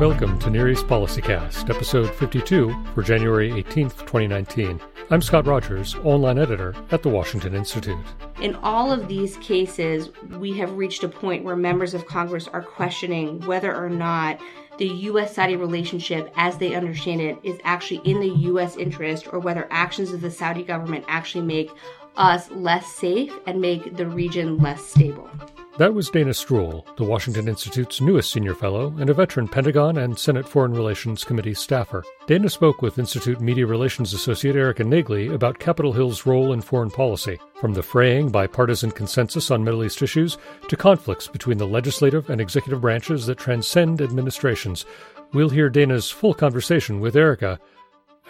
Welcome 0.00 0.38
to 0.40 0.50
Near 0.50 0.68
East 0.68 0.86
PolicyCast, 0.88 1.70
episode 1.70 2.14
52 2.16 2.84
for 2.94 3.02
January 3.02 3.50
18th, 3.50 4.00
2019. 4.00 4.78
I'm 5.08 5.22
Scott 5.22 5.46
Rogers, 5.46 5.94
online 6.04 6.36
editor 6.38 6.74
at 6.90 7.02
the 7.02 7.08
Washington 7.08 7.54
Institute. 7.54 7.96
In 8.42 8.56
all 8.56 8.92
of 8.92 9.08
these 9.08 9.38
cases, 9.38 10.10
we 10.38 10.52
have 10.58 10.76
reached 10.76 11.02
a 11.02 11.08
point 11.08 11.44
where 11.44 11.56
members 11.56 11.94
of 11.94 12.04
Congress 12.04 12.46
are 12.46 12.60
questioning 12.60 13.40
whether 13.46 13.74
or 13.74 13.88
not 13.88 14.38
the 14.76 14.86
U.S. 14.86 15.34
Saudi 15.34 15.56
relationship, 15.56 16.30
as 16.36 16.58
they 16.58 16.74
understand 16.74 17.22
it, 17.22 17.38
is 17.42 17.58
actually 17.64 18.02
in 18.04 18.20
the 18.20 18.36
U.S. 18.50 18.76
interest 18.76 19.32
or 19.32 19.38
whether 19.38 19.66
actions 19.70 20.12
of 20.12 20.20
the 20.20 20.30
Saudi 20.30 20.62
government 20.62 21.06
actually 21.08 21.46
make 21.46 21.70
us 22.18 22.50
less 22.50 22.86
safe 22.92 23.32
and 23.46 23.62
make 23.62 23.96
the 23.96 24.06
region 24.06 24.58
less 24.58 24.84
stable. 24.84 25.30
That 25.78 25.92
was 25.92 26.08
Dana 26.08 26.30
Stroul, 26.30 26.86
the 26.96 27.04
Washington 27.04 27.48
Institute's 27.48 28.00
newest 28.00 28.32
senior 28.32 28.54
fellow 28.54 28.94
and 28.98 29.10
a 29.10 29.14
veteran 29.14 29.46
Pentagon 29.46 29.98
and 29.98 30.18
Senate 30.18 30.48
Foreign 30.48 30.72
Relations 30.72 31.22
Committee 31.22 31.52
staffer. 31.52 32.02
Dana 32.26 32.48
spoke 32.48 32.80
with 32.80 32.98
Institute 32.98 33.42
Media 33.42 33.66
Relations 33.66 34.14
Associate 34.14 34.56
Erica 34.56 34.84
Nagli 34.84 35.34
about 35.34 35.58
Capitol 35.58 35.92
Hill's 35.92 36.24
role 36.24 36.54
in 36.54 36.62
foreign 36.62 36.90
policy, 36.90 37.38
from 37.60 37.74
the 37.74 37.82
fraying 37.82 38.30
bipartisan 38.30 38.90
consensus 38.90 39.50
on 39.50 39.64
Middle 39.64 39.84
East 39.84 40.00
issues 40.00 40.38
to 40.68 40.76
conflicts 40.78 41.28
between 41.28 41.58
the 41.58 41.66
legislative 41.66 42.30
and 42.30 42.40
executive 42.40 42.80
branches 42.80 43.26
that 43.26 43.36
transcend 43.36 44.00
administrations. 44.00 44.86
We'll 45.34 45.50
hear 45.50 45.68
Dana's 45.68 46.10
full 46.10 46.32
conversation 46.32 47.00
with 47.00 47.14
Erica 47.14 47.60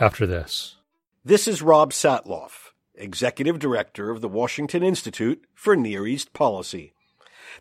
after 0.00 0.26
this. 0.26 0.74
This 1.24 1.46
is 1.46 1.62
Rob 1.62 1.92
Satloff, 1.92 2.72
Executive 2.96 3.60
Director 3.60 4.10
of 4.10 4.20
the 4.20 4.28
Washington 4.28 4.82
Institute 4.82 5.44
for 5.54 5.76
Near 5.76 6.08
East 6.08 6.32
Policy. 6.32 6.94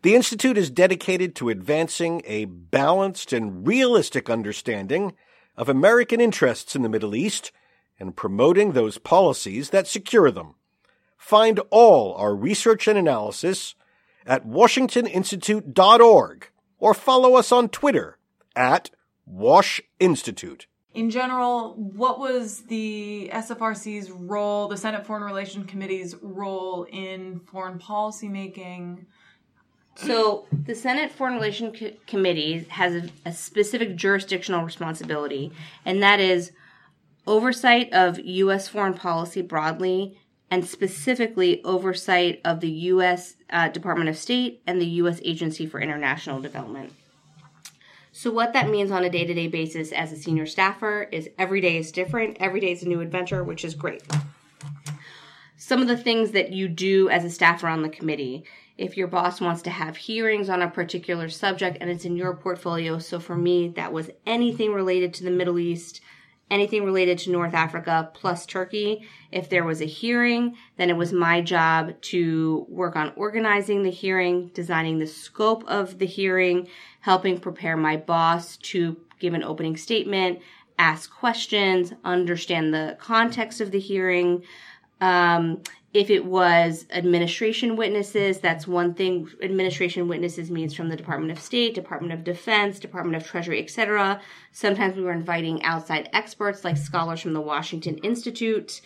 The 0.02 0.16
Institute 0.16 0.58
is 0.58 0.70
dedicated 0.70 1.36
to 1.36 1.50
advancing 1.50 2.22
a 2.26 2.46
balanced 2.46 3.34
and 3.34 3.68
realistic 3.68 4.30
understanding 4.30 5.14
of 5.58 5.70
American 5.70 6.20
interests 6.20 6.76
in 6.76 6.82
the 6.82 6.90
Middle 6.90 7.16
East 7.16 7.52
and 8.00 8.16
promoting 8.16 8.72
those 8.72 8.98
policies 8.98 9.70
that 9.70 9.88
secure 9.88 10.32
them. 10.32 10.56
Find 11.18 11.60
all 11.70 12.14
our 12.16 12.36
research 12.36 12.88
and 12.88 12.98
analysis 12.98 13.76
at 14.26 14.46
washingtoninstitute.org 14.46 16.50
or 16.78 16.94
follow 16.94 17.36
us 17.36 17.52
on 17.52 17.70
Twitter 17.70 18.18
at 18.56 18.92
Wash 19.26 19.82
Institute. 20.00 20.68
In 20.94 21.10
general, 21.10 21.74
what 21.76 22.20
was 22.20 22.64
the 22.68 23.30
SFRC's 23.34 24.10
role, 24.10 24.70
the 24.70 24.78
Senate 24.78 25.06
Foreign 25.06 25.24
Relations 25.24 25.70
Committee's 25.70 26.16
role 26.22 26.88
in 26.90 27.42
foreign 27.42 27.80
policy 27.80 28.30
making? 28.30 29.06
So 29.96 30.46
the 30.52 30.76
Senate 30.76 31.12
Foreign 31.12 31.36
Relations 31.36 31.80
Co- 31.80 31.92
Committee 32.06 32.66
has 32.70 32.96
a, 32.96 33.10
a 33.26 33.34
specific 33.34 33.96
jurisdictional 33.96 34.64
responsibility, 34.64 35.52
and 35.86 36.04
that 36.04 36.20
is 36.20 36.52
oversight 37.26 37.92
of 37.94 38.20
U.S. 38.20 38.68
foreign 38.68 38.94
policy 38.94 39.42
broadly, 39.42 40.18
and 40.52 40.66
specifically 40.66 41.64
oversight 41.64 42.40
of 42.46 42.60
the 42.60 42.70
U.S. 42.70 43.36
Uh, 43.50 43.70
Department 43.70 44.10
of 44.10 44.18
State 44.18 44.62
and 44.68 44.80
the 44.80 44.86
U.S. 44.86 45.20
Agency 45.24 45.66
for 45.66 45.80
International 45.80 46.40
Development. 46.40 46.94
So, 48.12 48.32
what 48.32 48.54
that 48.54 48.70
means 48.70 48.92
on 48.92 49.04
a 49.04 49.10
day 49.10 49.26
to 49.26 49.34
day 49.34 49.48
basis 49.48 49.92
as 49.92 50.12
a 50.12 50.18
senior 50.18 50.46
staffer 50.46 51.04
is 51.12 51.30
every 51.38 51.62
day 51.62 51.78
is 51.78 51.92
different, 51.92 52.38
every 52.40 52.60
day 52.60 52.72
is 52.72 52.84
a 52.84 52.88
new 52.88 53.02
adventure, 53.02 53.44
which 53.44 53.66
is 53.66 53.76
great. 53.76 54.04
Some 55.58 55.82
of 55.82 55.88
the 55.88 55.98
things 55.98 56.32
that 56.32 56.52
you 56.52 56.68
do 56.68 57.10
as 57.10 57.26
a 57.26 57.30
staffer 57.30 57.68
on 57.68 57.82
the 57.82 57.90
committee 57.90 58.46
if 58.78 58.98
your 58.98 59.08
boss 59.08 59.40
wants 59.40 59.62
to 59.64 59.70
have 59.70 59.96
hearings 59.96 60.50
on 60.50 60.62
a 60.62 60.70
particular 60.70 61.30
subject 61.30 61.78
and 61.80 61.90
it's 61.90 62.06
in 62.06 62.18
your 62.18 62.36
portfolio. 62.36 63.00
So 63.00 63.20
for 63.20 63.36
me, 63.36 63.70
that 63.70 63.94
was 63.94 64.10
anything 64.26 64.74
related 64.74 65.14
to 65.16 65.24
the 65.24 65.32
Middle 65.32 65.60
East, 65.60 66.02
anything 66.52 66.84
related 66.84 67.18
to 67.20 67.32
North 67.32 67.54
Africa 67.54 68.12
plus 68.14 68.46
Turkey. 68.46 69.08
If 69.32 69.50
there 69.50 69.64
was 69.64 69.82
a 69.82 69.86
hearing, 69.86 70.58
then 70.78 70.90
it 70.90 70.98
was 70.98 71.14
my 71.14 71.42
job 71.42 72.00
to 72.02 72.66
work 72.70 72.96
on 72.96 73.14
organizing 73.16 73.84
the 73.84 73.92
hearing, 73.92 74.52
designing 74.54 75.00
the 75.00 75.08
scope 75.08 75.64
of 75.68 75.98
the 75.98 76.06
hearing, 76.06 76.68
helping 77.00 77.40
prepare 77.40 77.78
my 77.78 77.98
boss 77.98 78.58
to 78.58 78.98
give 79.20 79.34
an 79.34 79.44
opening 79.44 79.78
statement, 79.78 80.40
ask 80.78 81.10
questions, 81.10 81.94
understand 82.04 82.74
the 82.74 82.98
context 83.00 83.62
of 83.62 83.72
the 83.72 83.80
hearing, 83.80 84.44
um, 85.02 85.62
if 85.96 86.10
it 86.10 86.26
was 86.26 86.86
administration 86.92 87.78
witnesses, 87.78 88.40
that's 88.40 88.68
one 88.68 88.94
thing. 88.94 89.30
Administration 89.42 90.10
witnesses 90.10 90.52
means 90.52 90.74
from 90.74 90.90
the 90.90 90.98
Department 90.98 91.32
of 91.32 91.40
State, 91.40 91.74
Department 91.74 92.12
of 92.12 92.26
Defense, 92.26 92.80
Department 92.80 93.16
of 93.16 93.26
Treasury, 93.26 93.64
etc. 93.64 94.20
Sometimes 94.52 94.98
we 94.98 95.04
were 95.04 95.14
inviting 95.14 95.64
outside 95.64 96.10
experts 96.12 96.66
like 96.66 96.76
scholars 96.76 97.22
from 97.22 97.32
the 97.32 97.40
Washington 97.40 97.98
Institute. 98.00 98.82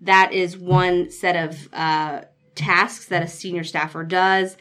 That 0.00 0.32
is 0.32 0.56
one 0.56 1.10
set 1.10 1.34
of 1.34 1.68
uh, 1.72 2.22
tasks 2.54 3.06
that 3.06 3.24
a 3.24 3.28
senior 3.28 3.64
staffer 3.64 4.04
does. 4.04 4.56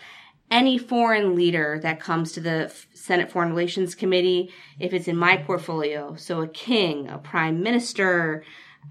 Any 0.50 0.80
foreign 0.80 1.36
leader 1.36 1.80
that 1.84 2.00
comes 2.00 2.32
to 2.32 2.42
the 2.42 2.74
Senate 2.96 3.32
Foreign 3.32 3.50
Relations 3.52 3.94
Committee, 3.94 4.52
if 4.80 4.92
it's 4.92 5.08
in 5.08 5.18
my 5.18 5.38
portfolio, 5.38 6.16
so 6.16 6.42
a 6.42 6.48
king, 6.48 7.08
a 7.08 7.20
prime 7.20 7.62
minister, 7.62 8.44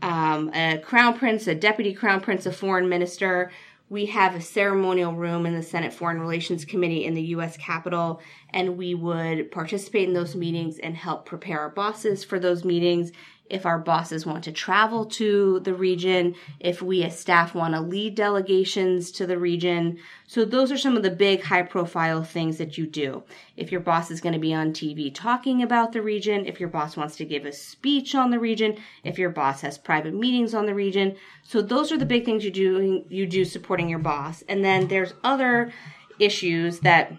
um, 0.03 0.51
a 0.55 0.79
crown 0.79 1.19
prince, 1.19 1.47
a 1.47 1.55
deputy 1.55 1.93
crown 1.93 2.21
prince, 2.21 2.47
a 2.47 2.53
foreign 2.53 2.89
minister. 2.89 3.51
We 3.89 4.07
have 4.07 4.35
a 4.35 4.41
ceremonial 4.41 5.15
room 5.15 5.47
in 5.47 5.55
the 5.55 5.63
Senate 5.63 5.93
Foreign 5.93 6.21
Relations 6.21 6.65
Committee 6.65 7.05
in 7.05 7.15
the 7.15 7.23
U.S. 7.23 7.57
Capitol, 7.57 8.21
and 8.51 8.77
we 8.77 8.95
would 8.95 9.51
participate 9.51 10.09
in 10.09 10.15
those 10.15 10.37
meetings 10.37 10.79
and 10.79 10.97
help 10.97 11.27
prepare 11.27 11.61
our 11.61 11.71
bosses 11.71 12.23
for 12.23 12.39
those 12.39 12.65
meetings 12.65 13.11
if 13.51 13.67
our 13.67 13.79
bosses 13.79 14.25
want 14.25 14.45
to 14.45 14.53
travel 14.53 15.05
to 15.05 15.61
the 15.61 15.75
region, 15.75 16.35
if 16.61 16.81
we 16.81 17.03
as 17.03 17.19
staff 17.19 17.55
want 17.55 17.75
to 17.75 17.81
lead 17.81 18.15
delegations 18.15 19.11
to 19.11 19.27
the 19.27 19.39
region. 19.39 19.99
So 20.27 20.45
those 20.45 20.71
are 20.71 20.79
some 20.79 20.97
of 20.97 21.03
the 21.03 21.11
big 21.11 21.43
high 21.43 21.63
profile 21.63 22.23
things 22.23 22.59
that 22.59 22.79
you 22.79 22.87
do. 22.87 23.25
If 23.57 23.73
your 23.73 23.81
boss 23.81 24.11
is 24.11 24.21
going 24.21 24.33
to 24.33 24.39
be 24.39 24.55
on 24.55 24.73
TV 24.73 25.13
talking 25.13 25.63
about 25.63 25.93
the 25.93 26.01
region, 26.01 26.47
if 26.47 26.61
your 26.61 26.69
boss 26.69 26.97
wants 26.97 27.17
to 27.17 27.25
give 27.25 27.45
a 27.45 27.53
speech 27.53 28.15
on 28.15 28.31
the 28.31 28.39
region, 28.39 28.79
if 29.03 29.19
your 29.19 29.31
boss 29.31 29.61
has 29.63 29.77
private 29.77 30.15
meetings 30.15 30.55
on 30.55 30.67
the 30.67 30.75
region. 30.75 31.17
So 31.43 31.61
those 31.61 31.91
are 31.91 31.99
the 31.99 32.07
big 32.07 32.25
things 32.25 32.45
you 32.45 32.53
do 32.53 33.05
you 33.09 33.27
do 33.27 33.45
supporting 33.45 33.89
your 33.89 33.99
boss. 33.99 34.43
And 34.49 34.65
then 34.65 34.87
there's 34.87 35.13
other 35.25 35.73
issues 36.21 36.81
that 36.81 37.13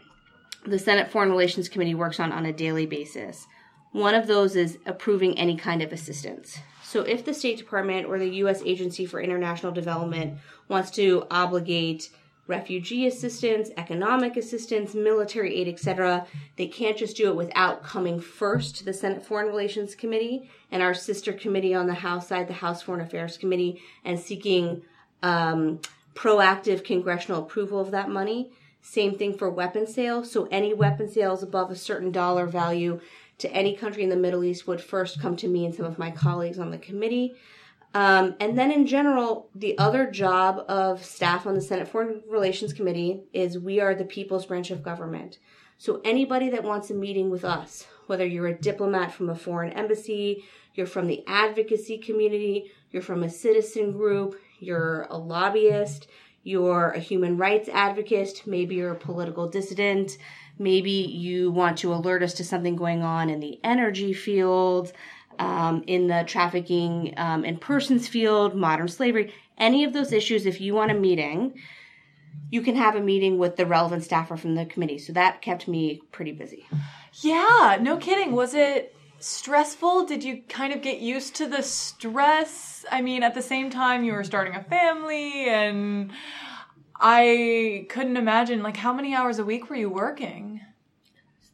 the 0.66 0.80
Senate 0.80 1.12
Foreign 1.12 1.30
Relations 1.30 1.68
Committee 1.68 1.96
works 1.96 2.20
on 2.20 2.32
on 2.32 2.46
a 2.46 2.54
daily 2.54 2.86
basis. 2.86 3.48
One 3.92 4.16
of 4.16 4.28
those 4.28 4.56
is 4.56 4.78
approving 4.86 5.38
any 5.38 5.58
kind 5.58 5.82
of 5.82 5.92
assistance. 5.92 6.60
So 6.84 7.02
if 7.02 7.24
the 7.24 7.34
State 7.34 7.58
Department 7.58 8.08
or 8.08 8.20
the 8.20 8.30
U.S. 8.38 8.62
Agency 8.66 9.06
for 9.06 9.22
International 9.22 9.72
Development 9.72 10.38
wants 10.68 10.92
to 10.92 11.26
obligate 11.32 12.10
refugee 12.48 13.08
assistance, 13.08 13.70
economic 13.78 14.36
assistance, 14.36 14.94
military 14.94 15.56
aid, 15.56 15.68
etc., 15.68 16.26
they 16.58 16.68
can't 16.68 16.98
just 16.98 17.16
do 17.16 17.30
it 17.30 17.36
without 17.36 17.84
coming 17.84 18.20
first 18.20 18.76
to 18.78 18.86
the 18.86 18.94
Senate 18.94 19.26
Foreign 19.26 19.48
Relations 19.48 19.96
Committee 19.96 20.50
and 20.70 20.84
our 20.84 20.94
sister 20.94 21.32
committee 21.32 21.74
on 21.74 21.88
the 21.88 21.94
House 21.94 22.28
side, 22.28 22.48
the 22.48 22.54
House 22.54 22.82
Foreign 22.82 23.02
Affairs 23.02 23.38
Committee, 23.38 23.82
and 24.04 24.20
seeking 24.20 24.82
um, 25.24 25.80
proactive 26.14 26.84
congressional 26.84 27.42
approval 27.42 27.80
of 27.80 27.92
that 27.92 28.10
money. 28.10 28.52
Same 28.82 29.18
thing 29.18 29.38
for 29.38 29.50
weapon 29.50 29.86
sales. 29.86 30.32
So 30.32 30.48
any 30.52 30.74
weapon 30.74 31.08
sales 31.08 31.44
above 31.44 31.70
a 31.70 31.76
certain 31.76 32.12
dollar 32.12 32.48
value 32.48 33.00
to 33.42 33.52
any 33.52 33.76
country 33.76 34.04
in 34.04 34.10
the 34.10 34.16
Middle 34.16 34.44
East 34.44 34.68
would 34.68 34.82
first 34.82 35.22
come 35.22 35.36
to 35.38 35.48
me 35.48 35.66
and 35.66 35.76
some 35.76 35.86
of 35.86 36.00
my 36.00 36.12
colleagues 36.12 36.60
on 36.60 36.72
the 36.72 36.78
committee. 36.78 37.36
Um, 37.94 38.36
and 38.40 38.58
then 38.58 38.72
in 38.72 38.88
general, 38.88 39.50
the 39.54 39.78
other 39.78 40.10
job 40.10 40.64
of 40.70 41.04
staff 41.04 41.46
on 41.46 41.56
the 41.56 41.62
Senate 41.62 41.88
Foreign 41.88 42.22
Relations 42.30 42.72
Committee 42.72 43.24
is 43.34 43.60
we 43.60 43.80
are 43.82 43.94
the 43.94 44.06
people's 44.06 44.46
branch 44.46 44.72
of 44.72 44.82
government. 44.82 45.40
So 45.78 46.00
anybody 46.06 46.50
that 46.52 46.64
wants 46.64 46.90
a 46.90 46.94
meeting 46.94 47.30
with 47.30 47.44
us, 47.44 47.86
whether 48.08 48.26
you're 48.26 48.48
a 48.48 48.58
diplomat 48.58 49.12
from 49.14 49.30
a 49.30 49.36
foreign 49.36 49.74
embassy, 49.74 50.46
you're 50.74 50.88
from 50.88 51.08
the 51.08 51.24
advocacy 51.28 51.98
community, 51.98 52.72
you're 52.92 53.02
from 53.02 53.24
a 53.24 53.30
citizen 53.30 53.92
group, 53.92 54.40
you're 54.60 55.08
a 55.10 55.18
lobbyist, 55.18 56.08
you're 56.44 56.92
a 56.92 57.00
human 57.00 57.38
rights 57.38 57.68
advocate, 57.70 58.44
maybe 58.46 58.76
you're 58.76 58.94
a 58.94 58.96
political 58.96 59.50
dissident, 59.50 60.18
Maybe 60.62 60.92
you 60.92 61.50
want 61.50 61.80
to 61.80 61.92
alert 61.92 62.22
us 62.22 62.36
to 62.36 62.44
something 62.44 62.76
going 62.76 63.02
on 63.02 63.32
in 63.32 63.40
the 63.40 63.60
energy 63.64 64.14
field, 64.14 64.94
um, 65.40 65.84
in 65.88 66.06
the 66.06 66.24
trafficking 66.28 67.16
um, 67.18 67.44
in 67.44 67.58
persons 67.58 68.08
field, 68.08 68.56
modern 68.56 68.88
slavery, 68.88 69.34
any 69.58 69.84
of 69.84 69.94
those 69.94 70.12
issues. 70.12 70.46
If 70.46 70.62
you 70.62 70.76
want 70.76 70.92
a 70.92 70.94
meeting, 70.94 71.56
you 72.52 72.62
can 72.62 72.76
have 72.76 72.96
a 72.96 73.02
meeting 73.02 73.40
with 73.40 73.56
the 73.56 73.66
relevant 73.66 74.04
staffer 74.04 74.38
from 74.38 74.54
the 74.54 74.66
committee. 74.66 75.00
So 75.00 75.14
that 75.14 75.42
kept 75.42 75.68
me 75.68 76.02
pretty 76.12 76.32
busy. 76.32 76.68
Yeah, 77.22 77.80
no 77.82 77.98
kidding. 77.98 78.34
Was 78.34 78.54
it 78.54 78.96
stressful? 79.18 80.06
Did 80.06 80.24
you 80.24 80.44
kind 80.48 80.74
of 80.74 80.84
get 80.84 81.00
used 81.00 81.36
to 81.38 81.48
the 81.48 81.64
stress? 81.64 82.86
I 82.92 83.02
mean, 83.02 83.24
at 83.24 83.34
the 83.34 83.42
same 83.42 83.72
time, 83.72 84.04
you 84.04 84.14
were 84.14 84.24
starting 84.24 84.56
a 84.56 84.64
family 84.64 85.50
and 85.50 86.12
I 87.02 87.88
couldn't 87.90 88.16
imagine 88.16 88.62
like 88.62 88.78
how 88.78 88.94
many 88.94 89.16
hours 89.16 89.40
a 89.40 89.44
week 89.44 89.70
were 89.70 89.76
you 89.76 89.90
working? 89.90 90.62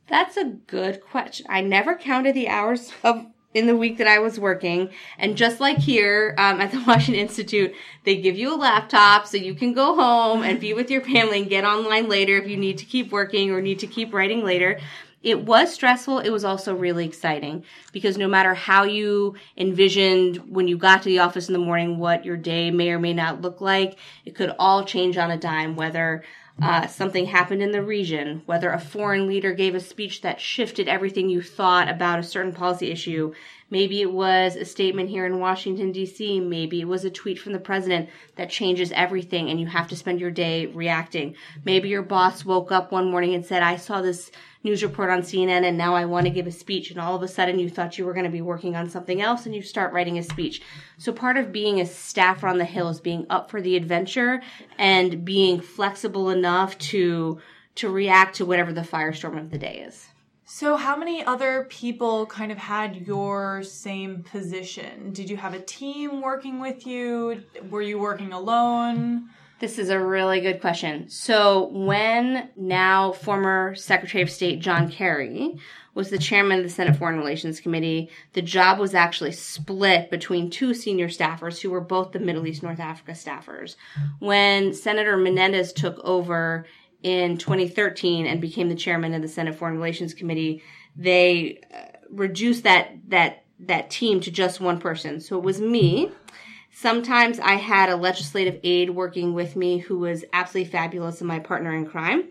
That's 0.09 0.37
a 0.37 0.43
good 0.43 1.01
question. 1.01 1.45
I 1.49 1.61
never 1.61 1.95
counted 1.95 2.35
the 2.35 2.49
hours 2.49 2.91
of 3.03 3.25
in 3.53 3.65
the 3.65 3.75
week 3.75 3.97
that 3.97 4.07
I 4.07 4.19
was 4.19 4.39
working. 4.39 4.89
And 5.17 5.35
just 5.35 5.59
like 5.59 5.79
here 5.79 6.35
um, 6.37 6.61
at 6.61 6.71
the 6.71 6.83
Washington 6.87 7.21
Institute, 7.21 7.73
they 8.03 8.17
give 8.17 8.37
you 8.37 8.53
a 8.53 8.57
laptop 8.57 9.25
so 9.25 9.37
you 9.37 9.55
can 9.55 9.73
go 9.73 9.95
home 9.95 10.43
and 10.43 10.59
be 10.59 10.73
with 10.73 10.91
your 10.91 11.01
family 11.01 11.41
and 11.41 11.49
get 11.49 11.63
online 11.63 12.07
later 12.07 12.37
if 12.37 12.47
you 12.47 12.57
need 12.57 12.77
to 12.77 12.85
keep 12.85 13.11
working 13.11 13.49
or 13.51 13.61
need 13.61 13.79
to 13.79 13.87
keep 13.87 14.13
writing 14.13 14.43
later. 14.43 14.79
It 15.23 15.45
was 15.45 15.73
stressful. 15.73 16.19
It 16.19 16.29
was 16.29 16.45
also 16.45 16.75
really 16.75 17.05
exciting 17.05 17.63
because 17.91 18.17
no 18.17 18.27
matter 18.27 18.53
how 18.53 18.83
you 18.83 19.35
envisioned 19.57 20.37
when 20.53 20.67
you 20.67 20.77
got 20.77 21.01
to 21.03 21.09
the 21.09 21.19
office 21.19 21.47
in 21.47 21.53
the 21.53 21.59
morning 21.59 21.97
what 21.97 22.23
your 22.23 22.37
day 22.37 22.69
may 22.71 22.91
or 22.91 22.99
may 22.99 23.13
not 23.13 23.41
look 23.41 23.59
like, 23.59 23.97
it 24.25 24.35
could 24.35 24.55
all 24.59 24.85
change 24.85 25.17
on 25.17 25.31
a 25.31 25.37
dime, 25.37 25.75
whether 25.75 26.23
uh, 26.61 26.87
something 26.87 27.25
happened 27.25 27.61
in 27.61 27.71
the 27.71 27.83
region, 27.83 28.41
whether 28.45 28.71
a 28.71 28.79
foreign 28.79 29.27
leader 29.27 29.53
gave 29.53 29.75
a 29.75 29.79
speech 29.79 30.21
that 30.21 30.41
shifted 30.41 30.87
everything 30.87 31.29
you 31.29 31.41
thought 31.41 31.87
about 31.87 32.19
a 32.19 32.23
certain 32.23 32.51
policy 32.51 32.89
issue. 32.89 33.31
Maybe 33.69 34.01
it 34.01 34.11
was 34.11 34.55
a 34.55 34.65
statement 34.65 35.09
here 35.09 35.25
in 35.25 35.39
Washington, 35.39 35.91
D.C. 35.91 36.39
Maybe 36.39 36.81
it 36.81 36.87
was 36.87 37.05
a 37.05 37.11
tweet 37.11 37.37
from 37.37 37.53
the 37.53 37.59
president 37.59 38.09
that 38.37 38.49
changes 38.49 38.91
everything 38.93 39.49
and 39.49 39.59
you 39.59 39.67
have 39.67 39.89
to 39.89 39.95
spend 39.95 40.19
your 40.19 40.31
day 40.31 40.65
reacting. 40.67 41.35
Maybe 41.63 41.89
your 41.89 42.01
boss 42.01 42.45
woke 42.45 42.71
up 42.71 42.91
one 42.91 43.11
morning 43.11 43.35
and 43.35 43.45
said, 43.45 43.61
I 43.61 43.75
saw 43.75 44.01
this 44.01 44.31
news 44.63 44.83
report 44.83 45.09
on 45.09 45.21
CNN 45.21 45.63
and 45.63 45.77
now 45.77 45.95
I 45.95 46.05
want 46.05 46.25
to 46.25 46.31
give 46.31 46.47
a 46.47 46.51
speech. 46.51 46.91
And 46.91 46.99
all 46.99 47.15
of 47.15 47.23
a 47.23 47.27
sudden 47.27 47.59
you 47.59 47.69
thought 47.69 47.97
you 47.97 48.05
were 48.05 48.13
going 48.13 48.25
to 48.25 48.31
be 48.31 48.41
working 48.41 48.75
on 48.75 48.89
something 48.89 49.21
else 49.21 49.45
and 49.45 49.55
you 49.55 49.61
start 49.61 49.93
writing 49.93 50.17
a 50.17 50.23
speech. 50.23 50.61
So 50.97 51.11
part 51.11 51.37
of 51.37 51.51
being 51.51 51.79
a 51.79 51.85
staffer 51.85 52.47
on 52.47 52.57
the 52.57 52.65
Hill 52.65 52.89
is 52.89 52.99
being 52.99 53.25
up 53.29 53.49
for 53.49 53.61
the 53.61 53.75
adventure 53.75 54.41
and 54.77 55.23
being 55.23 55.61
flexible 55.61 56.29
enough 56.29 56.77
to, 56.79 57.39
to 57.75 57.89
react 57.89 58.35
to 58.37 58.45
whatever 58.45 58.73
the 58.73 58.81
firestorm 58.81 59.37
of 59.39 59.51
the 59.51 59.57
day 59.57 59.85
is. 59.87 60.07
So, 60.49 60.77
how 60.77 60.95
many 60.95 61.21
other 61.25 61.67
people 61.69 62.25
kind 62.25 62.53
of 62.53 62.57
had 62.57 63.05
your 63.05 63.63
same 63.63 64.23
position? 64.23 65.11
Did 65.11 65.29
you 65.29 65.35
have 65.35 65.53
a 65.53 65.59
team 65.59 66.21
working 66.21 66.61
with 66.61 66.87
you? 66.87 67.43
Were 67.69 67.81
you 67.81 67.99
working 67.99 68.31
alone? 68.31 69.27
This 69.59 69.79
is 69.79 69.89
a 69.89 69.99
really 69.99 70.39
good 70.39 70.61
question. 70.61 71.09
So, 71.09 71.69
when 71.69 72.49
now 72.55 73.11
former 73.13 73.73
Secretary 73.73 74.21
of 74.21 74.29
State 74.29 74.59
John 74.59 74.91
Kerry 74.91 75.57
was 75.95 76.11
the 76.11 76.19
chairman 76.19 76.59
of 76.59 76.63
the 76.63 76.69
Senate 76.69 76.95
Foreign 76.95 77.17
Relations 77.17 77.59
Committee, 77.59 78.11
the 78.33 78.43
job 78.43 78.77
was 78.77 78.93
actually 78.93 79.31
split 79.31 80.11
between 80.11 80.51
two 80.51 80.75
senior 80.75 81.07
staffers 81.07 81.59
who 81.59 81.71
were 81.71 81.81
both 81.81 82.11
the 82.11 82.19
Middle 82.19 82.45
East 82.45 82.61
North 82.61 82.79
Africa 82.79 83.13
staffers. 83.13 83.77
When 84.19 84.75
Senator 84.75 85.17
Menendez 85.17 85.73
took 85.73 85.97
over 86.03 86.67
in 87.01 87.39
2013 87.39 88.27
and 88.27 88.39
became 88.39 88.69
the 88.69 88.75
chairman 88.75 89.15
of 89.15 89.23
the 89.23 89.27
Senate 89.27 89.55
Foreign 89.55 89.77
Relations 89.77 90.13
Committee, 90.13 90.61
they 90.95 91.61
uh, 91.73 91.97
reduced 92.11 92.63
that 92.63 92.91
that 93.07 93.43
that 93.59 93.89
team 93.89 94.19
to 94.21 94.29
just 94.29 94.61
one 94.61 94.79
person. 94.79 95.19
So 95.19 95.35
it 95.35 95.43
was 95.43 95.59
me 95.59 96.11
Sometimes 96.79 97.39
I 97.39 97.55
had 97.55 97.89
a 97.89 97.95
legislative 97.95 98.59
aide 98.63 98.91
working 98.91 99.33
with 99.33 99.55
me 99.55 99.79
who 99.79 99.97
was 99.97 100.23
absolutely 100.31 100.71
fabulous 100.71 101.21
and 101.21 101.27
my 101.27 101.39
partner 101.39 101.73
in 101.73 101.87
crime. 101.87 102.25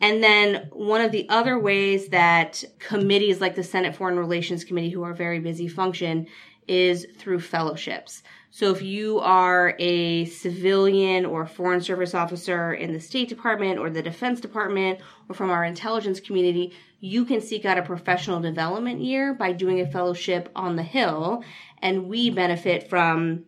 And 0.00 0.22
then 0.22 0.68
one 0.72 1.00
of 1.00 1.10
the 1.10 1.28
other 1.28 1.58
ways 1.58 2.06
that 2.10 2.62
committees 2.78 3.40
like 3.40 3.56
the 3.56 3.64
Senate 3.64 3.96
Foreign 3.96 4.16
Relations 4.16 4.62
Committee, 4.62 4.90
who 4.90 5.02
are 5.02 5.12
very 5.12 5.40
busy, 5.40 5.66
function 5.66 6.28
is 6.68 7.04
through 7.18 7.40
fellowships. 7.40 8.22
So 8.52 8.70
if 8.70 8.80
you 8.80 9.18
are 9.18 9.74
a 9.80 10.24
civilian 10.26 11.26
or 11.26 11.44
foreign 11.44 11.80
service 11.80 12.14
officer 12.14 12.72
in 12.72 12.92
the 12.92 13.00
State 13.00 13.28
Department 13.28 13.80
or 13.80 13.90
the 13.90 14.02
Defense 14.02 14.40
Department 14.40 15.00
or 15.28 15.34
from 15.34 15.50
our 15.50 15.64
intelligence 15.64 16.20
community, 16.20 16.72
you 17.00 17.24
can 17.24 17.40
seek 17.40 17.64
out 17.64 17.76
a 17.76 17.82
professional 17.82 18.38
development 18.38 19.00
year 19.00 19.34
by 19.34 19.50
doing 19.50 19.80
a 19.80 19.90
fellowship 19.90 20.48
on 20.54 20.76
the 20.76 20.84
Hill. 20.84 21.42
And 21.82 22.06
we 22.06 22.30
benefit 22.30 22.88
from 22.88 23.46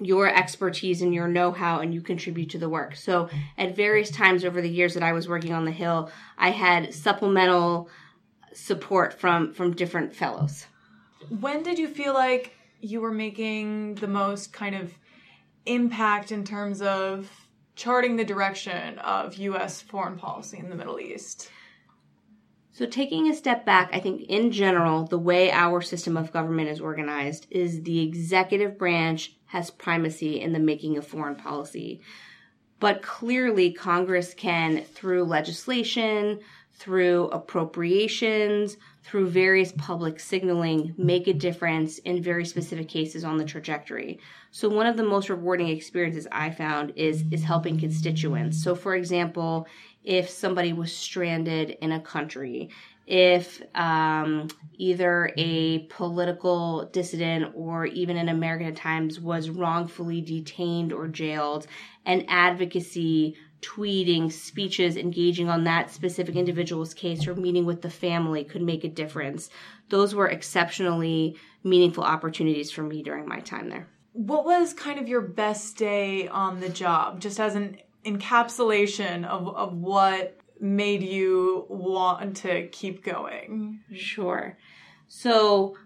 your 0.00 0.28
expertise 0.28 1.02
and 1.02 1.12
your 1.12 1.28
know-how 1.28 1.80
and 1.80 1.92
you 1.92 2.00
contribute 2.00 2.50
to 2.50 2.58
the 2.58 2.68
work. 2.68 2.94
So 2.94 3.28
at 3.56 3.74
various 3.74 4.10
times 4.10 4.44
over 4.44 4.62
the 4.62 4.70
years 4.70 4.94
that 4.94 5.02
I 5.02 5.12
was 5.12 5.28
working 5.28 5.52
on 5.52 5.64
the 5.64 5.72
hill, 5.72 6.10
I 6.36 6.50
had 6.50 6.94
supplemental 6.94 7.88
support 8.52 9.14
from 9.14 9.52
from 9.52 9.74
different 9.74 10.14
fellows. 10.14 10.66
When 11.40 11.62
did 11.62 11.78
you 11.78 11.88
feel 11.88 12.14
like 12.14 12.54
you 12.80 13.00
were 13.00 13.12
making 13.12 13.96
the 13.96 14.08
most 14.08 14.52
kind 14.52 14.74
of 14.74 14.92
impact 15.66 16.32
in 16.32 16.44
terms 16.44 16.80
of 16.80 17.30
charting 17.74 18.16
the 18.16 18.24
direction 18.24 18.98
of 19.00 19.34
US 19.36 19.80
foreign 19.82 20.16
policy 20.16 20.58
in 20.58 20.70
the 20.70 20.76
Middle 20.76 21.00
East? 21.00 21.50
So, 22.72 22.86
taking 22.86 23.28
a 23.28 23.34
step 23.34 23.64
back, 23.66 23.90
I 23.92 23.98
think 23.98 24.22
in 24.28 24.52
general, 24.52 25.04
the 25.04 25.18
way 25.18 25.50
our 25.50 25.82
system 25.82 26.16
of 26.16 26.32
government 26.32 26.68
is 26.68 26.80
organized 26.80 27.48
is 27.50 27.82
the 27.82 28.00
executive 28.00 28.78
branch 28.78 29.37
has 29.48 29.70
primacy 29.70 30.40
in 30.40 30.52
the 30.52 30.58
making 30.58 30.96
of 30.96 31.06
foreign 31.06 31.36
policy. 31.36 32.00
But 32.80 33.02
clearly, 33.02 33.72
Congress 33.72 34.34
can, 34.34 34.84
through 34.84 35.24
legislation, 35.24 36.38
through 36.74 37.24
appropriations, 37.30 38.76
through 39.02 39.28
various 39.30 39.72
public 39.72 40.20
signaling, 40.20 40.94
make 40.96 41.26
a 41.26 41.32
difference 41.32 41.98
in 41.98 42.22
very 42.22 42.44
specific 42.44 42.88
cases 42.88 43.24
on 43.24 43.36
the 43.36 43.44
trajectory. 43.44 44.20
So 44.52 44.68
one 44.68 44.86
of 44.86 44.96
the 44.96 45.02
most 45.02 45.28
rewarding 45.28 45.68
experiences 45.68 46.28
I 46.30 46.50
found 46.50 46.92
is 46.94 47.24
is 47.32 47.42
helping 47.42 47.80
constituents. 47.80 48.62
So 48.62 48.74
for 48.74 48.94
example, 48.94 49.66
if 50.04 50.30
somebody 50.30 50.72
was 50.72 50.94
stranded 50.94 51.70
in 51.82 51.92
a 51.92 52.00
country, 52.00 52.70
if 53.08 53.62
um, 53.74 54.48
either 54.74 55.32
a 55.38 55.78
political 55.88 56.90
dissident 56.92 57.52
or 57.54 57.86
even 57.86 58.18
an 58.18 58.28
American 58.28 58.66
at 58.66 58.76
times 58.76 59.18
was 59.18 59.48
wrongfully 59.48 60.20
detained 60.20 60.92
or 60.92 61.08
jailed, 61.08 61.66
and 62.04 62.26
advocacy, 62.28 63.34
tweeting, 63.62 64.30
speeches, 64.30 64.98
engaging 64.98 65.48
on 65.48 65.64
that 65.64 65.90
specific 65.90 66.36
individual's 66.36 66.92
case 66.92 67.26
or 67.26 67.34
meeting 67.34 67.64
with 67.64 67.80
the 67.80 67.90
family 67.90 68.44
could 68.44 68.62
make 68.62 68.84
a 68.84 68.88
difference. 68.88 69.48
Those 69.88 70.14
were 70.14 70.28
exceptionally 70.28 71.36
meaningful 71.64 72.04
opportunities 72.04 72.70
for 72.70 72.82
me 72.82 73.02
during 73.02 73.26
my 73.26 73.40
time 73.40 73.70
there. 73.70 73.88
What 74.12 74.44
was 74.44 74.74
kind 74.74 74.98
of 75.00 75.08
your 75.08 75.22
best 75.22 75.78
day 75.78 76.28
on 76.28 76.60
the 76.60 76.68
job, 76.68 77.20
just 77.20 77.40
as 77.40 77.54
an 77.54 77.78
encapsulation 78.04 79.24
of, 79.24 79.48
of 79.48 79.74
what 79.74 80.37
made 80.60 81.02
you 81.02 81.66
want 81.68 82.36
to 82.38 82.68
keep 82.68 83.04
going? 83.04 83.80
Sure. 83.94 84.58
So, 85.06 85.76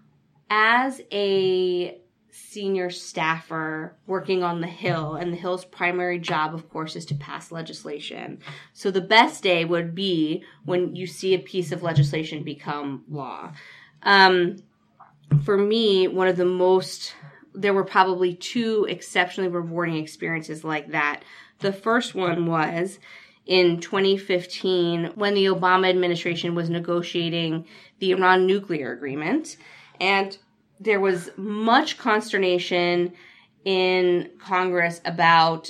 as 0.49 1.01
a 1.11 1.99
senior 2.31 2.89
staffer 2.89 3.95
working 4.07 4.43
on 4.43 4.61
the 4.61 4.67
Hill, 4.67 5.15
and 5.15 5.31
the 5.31 5.37
Hill's 5.37 5.65
primary 5.65 6.19
job, 6.19 6.53
of 6.53 6.69
course, 6.69 6.95
is 6.95 7.05
to 7.05 7.15
pass 7.15 7.51
legislation. 7.51 8.39
So, 8.73 8.91
the 8.91 9.01
best 9.01 9.43
day 9.43 9.65
would 9.65 9.95
be 9.95 10.43
when 10.65 10.95
you 10.95 11.07
see 11.07 11.33
a 11.33 11.39
piece 11.39 11.71
of 11.71 11.83
legislation 11.83 12.43
become 12.43 13.03
law. 13.09 13.53
Um, 14.01 14.57
for 15.43 15.57
me, 15.57 16.07
one 16.07 16.27
of 16.27 16.37
the 16.37 16.45
most 16.45 17.15
there 17.55 17.73
were 17.73 17.83
probably 17.83 18.33
two 18.33 18.85
exceptionally 18.89 19.49
rewarding 19.49 19.97
experiences 19.97 20.63
like 20.63 20.91
that. 20.91 21.23
The 21.59 21.71
first 21.71 22.15
one 22.15 22.45
was 22.45 22.99
in 23.45 23.79
2015 23.79 25.11
when 25.15 25.33
the 25.33 25.45
Obama 25.45 25.89
administration 25.89 26.55
was 26.55 26.69
negotiating 26.69 27.65
the 27.99 28.11
Iran 28.11 28.45
nuclear 28.45 28.93
agreement. 28.93 29.57
And 29.99 30.37
there 30.79 30.99
was 30.99 31.29
much 31.37 31.97
consternation 31.97 33.13
in 33.65 34.31
Congress 34.39 35.01
about 35.05 35.69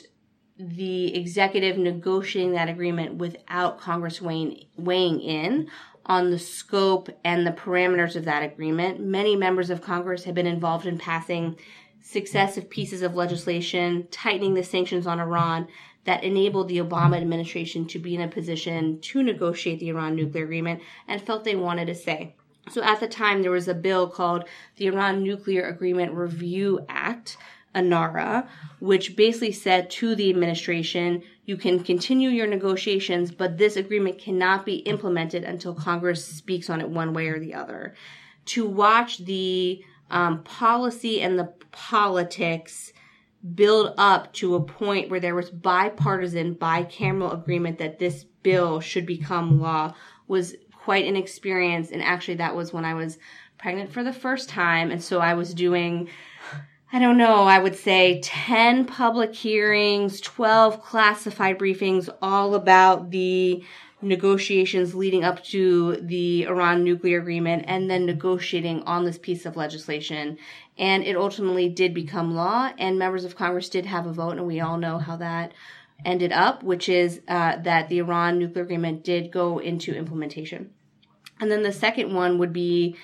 the 0.57 1.15
executive 1.15 1.77
negotiating 1.77 2.53
that 2.53 2.69
agreement 2.69 3.15
without 3.15 3.79
Congress 3.79 4.21
weighing, 4.21 4.65
weighing 4.77 5.19
in 5.19 5.67
on 6.05 6.31
the 6.31 6.39
scope 6.39 7.09
and 7.23 7.45
the 7.45 7.51
parameters 7.51 8.15
of 8.15 8.25
that 8.25 8.43
agreement. 8.43 8.99
Many 8.99 9.35
members 9.35 9.69
of 9.69 9.81
Congress 9.81 10.25
have 10.25 10.35
been 10.35 10.47
involved 10.47 10.85
in 10.85 10.97
passing 10.97 11.57
successive 12.01 12.69
pieces 12.69 13.01
of 13.01 13.15
legislation 13.15 14.07
tightening 14.11 14.53
the 14.53 14.63
sanctions 14.63 15.07
on 15.07 15.19
Iran 15.19 15.67
that 16.05 16.23
enabled 16.23 16.67
the 16.67 16.79
Obama 16.79 17.17
administration 17.17 17.85
to 17.87 17.99
be 17.99 18.15
in 18.15 18.21
a 18.21 18.27
position 18.27 18.99
to 18.99 19.23
negotiate 19.23 19.79
the 19.79 19.89
Iran 19.89 20.15
nuclear 20.15 20.43
agreement 20.43 20.81
and 21.07 21.21
felt 21.21 21.43
they 21.43 21.55
wanted 21.55 21.89
a 21.89 21.95
say. 21.95 22.35
So 22.69 22.81
at 22.81 22.99
the 22.99 23.07
time, 23.07 23.41
there 23.41 23.51
was 23.51 23.67
a 23.67 23.73
bill 23.73 24.07
called 24.07 24.45
the 24.77 24.87
Iran 24.87 25.23
Nuclear 25.23 25.63
Agreement 25.67 26.13
Review 26.13 26.85
Act, 26.87 27.37
INARA, 27.75 28.47
which 28.79 29.15
basically 29.15 29.51
said 29.51 29.89
to 29.91 30.15
the 30.15 30.29
administration, 30.29 31.23
you 31.45 31.57
can 31.57 31.83
continue 31.83 32.29
your 32.29 32.47
negotiations, 32.47 33.31
but 33.31 33.57
this 33.57 33.75
agreement 33.75 34.17
cannot 34.17 34.65
be 34.65 34.75
implemented 34.75 35.43
until 35.43 35.73
Congress 35.73 36.25
speaks 36.25 36.69
on 36.69 36.79
it 36.79 36.87
one 36.87 37.13
way 37.13 37.27
or 37.27 37.39
the 37.39 37.53
other. 37.53 37.95
To 38.45 38.65
watch 38.65 39.17
the 39.19 39.83
um, 40.09 40.43
policy 40.43 41.21
and 41.21 41.37
the 41.37 41.51
politics 41.71 42.93
build 43.55 43.93
up 43.97 44.31
to 44.33 44.55
a 44.55 44.63
point 44.63 45.09
where 45.09 45.19
there 45.19 45.35
was 45.35 45.49
bipartisan, 45.49 46.55
bicameral 46.55 47.33
agreement 47.33 47.77
that 47.79 47.99
this 47.99 48.23
bill 48.41 48.79
should 48.79 49.05
become 49.05 49.59
law 49.59 49.93
was 50.27 50.55
quite 50.71 51.05
an 51.05 51.15
experience. 51.15 51.91
And 51.91 52.01
actually, 52.01 52.35
that 52.35 52.55
was 52.55 52.71
when 52.73 52.85
I 52.85 52.93
was 52.93 53.17
pregnant 53.57 53.91
for 53.91 54.03
the 54.03 54.13
first 54.13 54.49
time. 54.49 54.91
And 54.91 55.03
so 55.03 55.19
I 55.19 55.33
was 55.33 55.53
doing, 55.53 56.09
I 56.91 56.99
don't 56.99 57.17
know, 57.17 57.43
I 57.43 57.59
would 57.59 57.75
say 57.75 58.21
10 58.21 58.85
public 58.85 59.33
hearings, 59.33 60.21
12 60.21 60.81
classified 60.81 61.59
briefings, 61.59 62.09
all 62.21 62.55
about 62.55 63.11
the 63.11 63.63
negotiations 64.01 64.93
leading 64.93 65.23
up 65.23 65.43
to 65.45 65.97
the 66.01 66.43
Iran 66.43 66.83
nuclear 66.83 67.19
agreement 67.19 67.63
and 67.67 67.89
then 67.89 68.05
negotiating 68.05 68.83
on 68.83 69.05
this 69.05 69.17
piece 69.17 69.45
of 69.45 69.55
legislation. 69.55 70.37
And 70.77 71.03
it 71.03 71.15
ultimately 71.15 71.69
did 71.69 71.93
become 71.93 72.33
law, 72.33 72.71
and 72.77 72.97
members 72.97 73.25
of 73.25 73.35
Congress 73.35 73.69
did 73.69 73.85
have 73.85 74.07
a 74.07 74.13
vote, 74.13 74.37
and 74.37 74.47
we 74.47 74.59
all 74.59 74.77
know 74.77 74.97
how 74.97 75.17
that 75.17 75.53
ended 76.03 76.31
up, 76.31 76.63
which 76.63 76.89
is 76.89 77.21
uh, 77.27 77.57
that 77.57 77.89
the 77.89 77.99
Iran 77.99 78.39
nuclear 78.39 78.63
agreement 78.63 79.03
did 79.03 79.31
go 79.31 79.59
into 79.59 79.93
implementation. 79.93 80.71
And 81.39 81.51
then 81.51 81.63
the 81.63 81.71
second 81.71 82.13
one 82.13 82.39
would 82.39 82.53
be 82.53 82.95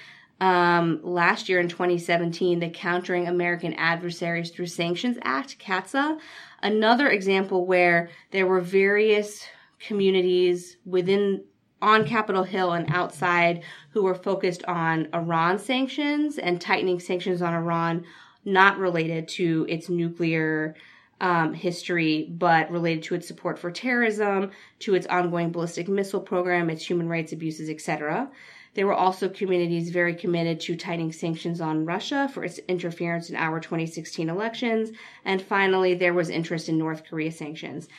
um, 0.42 1.02
last 1.04 1.50
year 1.50 1.60
in 1.60 1.68
2017, 1.68 2.60
the 2.60 2.70
Countering 2.70 3.28
American 3.28 3.74
Adversaries 3.74 4.52
Through 4.52 4.68
Sanctions 4.68 5.18
Act, 5.22 5.60
CAATSA. 5.60 6.20
Another 6.62 7.10
example 7.10 7.66
where 7.66 8.10
there 8.32 8.48
were 8.48 8.62
various 8.62 9.46
communities 9.80 10.78
within 10.86 11.44
on 11.82 12.06
Capitol 12.06 12.44
Hill 12.44 12.74
and 12.74 12.92
outside 12.92 13.64
who 13.92 14.04
were 14.04 14.16
focused 14.16 14.64
on 14.66 15.08
Iran 15.14 15.60
sanctions 15.60 16.38
and 16.38 16.60
tightening 16.60 17.00
sanctions 17.00 17.42
on 17.42 17.54
Iran, 17.54 18.06
not 18.46 18.78
related 18.78 19.28
to 19.30 19.66
its 19.70 19.90
nuclear 19.90 20.76
um, 21.22 21.54
history, 21.54 22.30
but 22.32 22.72
related 22.72 23.04
to 23.04 23.16
its 23.16 23.28
support 23.28 23.60
for 23.60 23.72
terrorism, 23.72 24.52
to 24.80 24.96
its 24.96 25.08
ongoing 25.08 25.52
ballistic 25.52 25.88
missile 25.88 26.22
program, 26.22 26.70
its 26.70 26.88
human 26.88 27.10
rights 27.10 27.34
abuses, 27.34 27.70
etc. 27.70 28.30
There 28.76 28.88
were 28.88 28.94
also 28.94 29.28
communities 29.28 29.90
very 29.90 30.14
committed 30.16 30.60
to 30.62 30.76
tightening 30.76 31.12
sanctions 31.12 31.60
on 31.60 31.86
Russia 31.86 32.30
for 32.34 32.44
its 32.44 32.60
interference 32.68 33.30
in 33.30 33.36
our 33.36 33.60
2016 33.60 34.30
elections. 34.30 34.92
And 35.26 35.42
finally, 35.42 35.96
there 35.96 36.14
was 36.14 36.30
interest 36.30 36.70
in 36.70 36.78
North 36.78 37.04
Korea 37.04 37.32
sanctions 37.32 37.90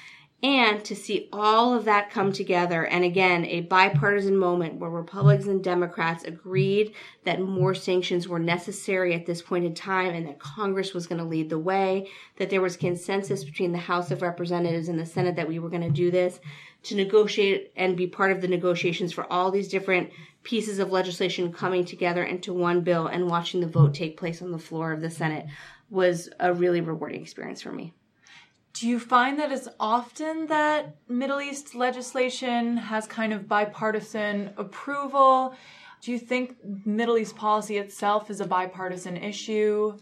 and 0.42 0.82
to 0.84 0.96
see 0.96 1.28
all 1.32 1.74
of 1.74 1.84
that 1.84 2.10
come 2.10 2.32
together. 2.32 2.84
And 2.86 3.04
again 3.04 3.44
a 3.44 3.62
bipartisan 3.62 4.36
moment 4.36 4.76
where 4.76 4.90
republicans 4.90 5.46
and 5.46 5.62
democrats 5.62 6.24
agreed 6.24 6.94
that 7.24 7.40
more 7.40 7.74
sanctions 7.74 8.28
were 8.28 8.38
necessary 8.38 9.14
at 9.14 9.26
this 9.26 9.42
point 9.42 9.64
in 9.64 9.74
time 9.74 10.14
and 10.14 10.26
that 10.26 10.38
congress 10.38 10.94
was 10.94 11.06
going 11.06 11.18
to 11.18 11.24
lead 11.24 11.50
the 11.50 11.58
way 11.58 12.08
that 12.36 12.50
there 12.50 12.60
was 12.60 12.76
consensus 12.76 13.44
between 13.44 13.72
the 13.72 13.78
house 13.78 14.10
of 14.10 14.22
representatives 14.22 14.88
and 14.88 14.98
the 14.98 15.06
senate 15.06 15.36
that 15.36 15.48
we 15.48 15.58
were 15.58 15.68
going 15.68 15.82
to 15.82 15.90
do 15.90 16.10
this 16.10 16.40
to 16.82 16.94
negotiate 16.94 17.72
and 17.76 17.96
be 17.96 18.06
part 18.06 18.32
of 18.32 18.40
the 18.40 18.48
negotiations 18.48 19.12
for 19.12 19.30
all 19.30 19.50
these 19.50 19.68
different 19.68 20.10
pieces 20.42 20.78
of 20.78 20.92
legislation 20.92 21.52
coming 21.52 21.84
together 21.84 22.24
into 22.24 22.54
one 22.54 22.80
bill 22.80 23.06
and 23.06 23.28
watching 23.28 23.60
the 23.60 23.66
vote 23.66 23.92
take 23.92 24.16
place 24.16 24.40
on 24.40 24.52
the 24.52 24.58
floor 24.58 24.92
of 24.92 25.00
the 25.00 25.10
senate 25.10 25.46
was 25.90 26.28
a 26.40 26.52
really 26.54 26.80
rewarding 26.80 27.20
experience 27.20 27.60
for 27.60 27.72
me 27.72 27.92
do 28.72 28.88
you 28.88 28.98
find 28.98 29.38
that 29.38 29.52
it's 29.52 29.68
often 29.78 30.46
that 30.46 30.96
Middle 31.08 31.40
East 31.40 31.74
legislation 31.74 32.76
has 32.76 33.06
kind 33.06 33.32
of 33.32 33.48
bipartisan 33.48 34.50
approval? 34.56 35.54
Do 36.00 36.12
you 36.12 36.18
think 36.18 36.56
Middle 36.86 37.18
East 37.18 37.36
policy 37.36 37.78
itself 37.78 38.30
is 38.30 38.40
a 38.40 38.46
bipartisan 38.46 39.16
issue? 39.16 39.98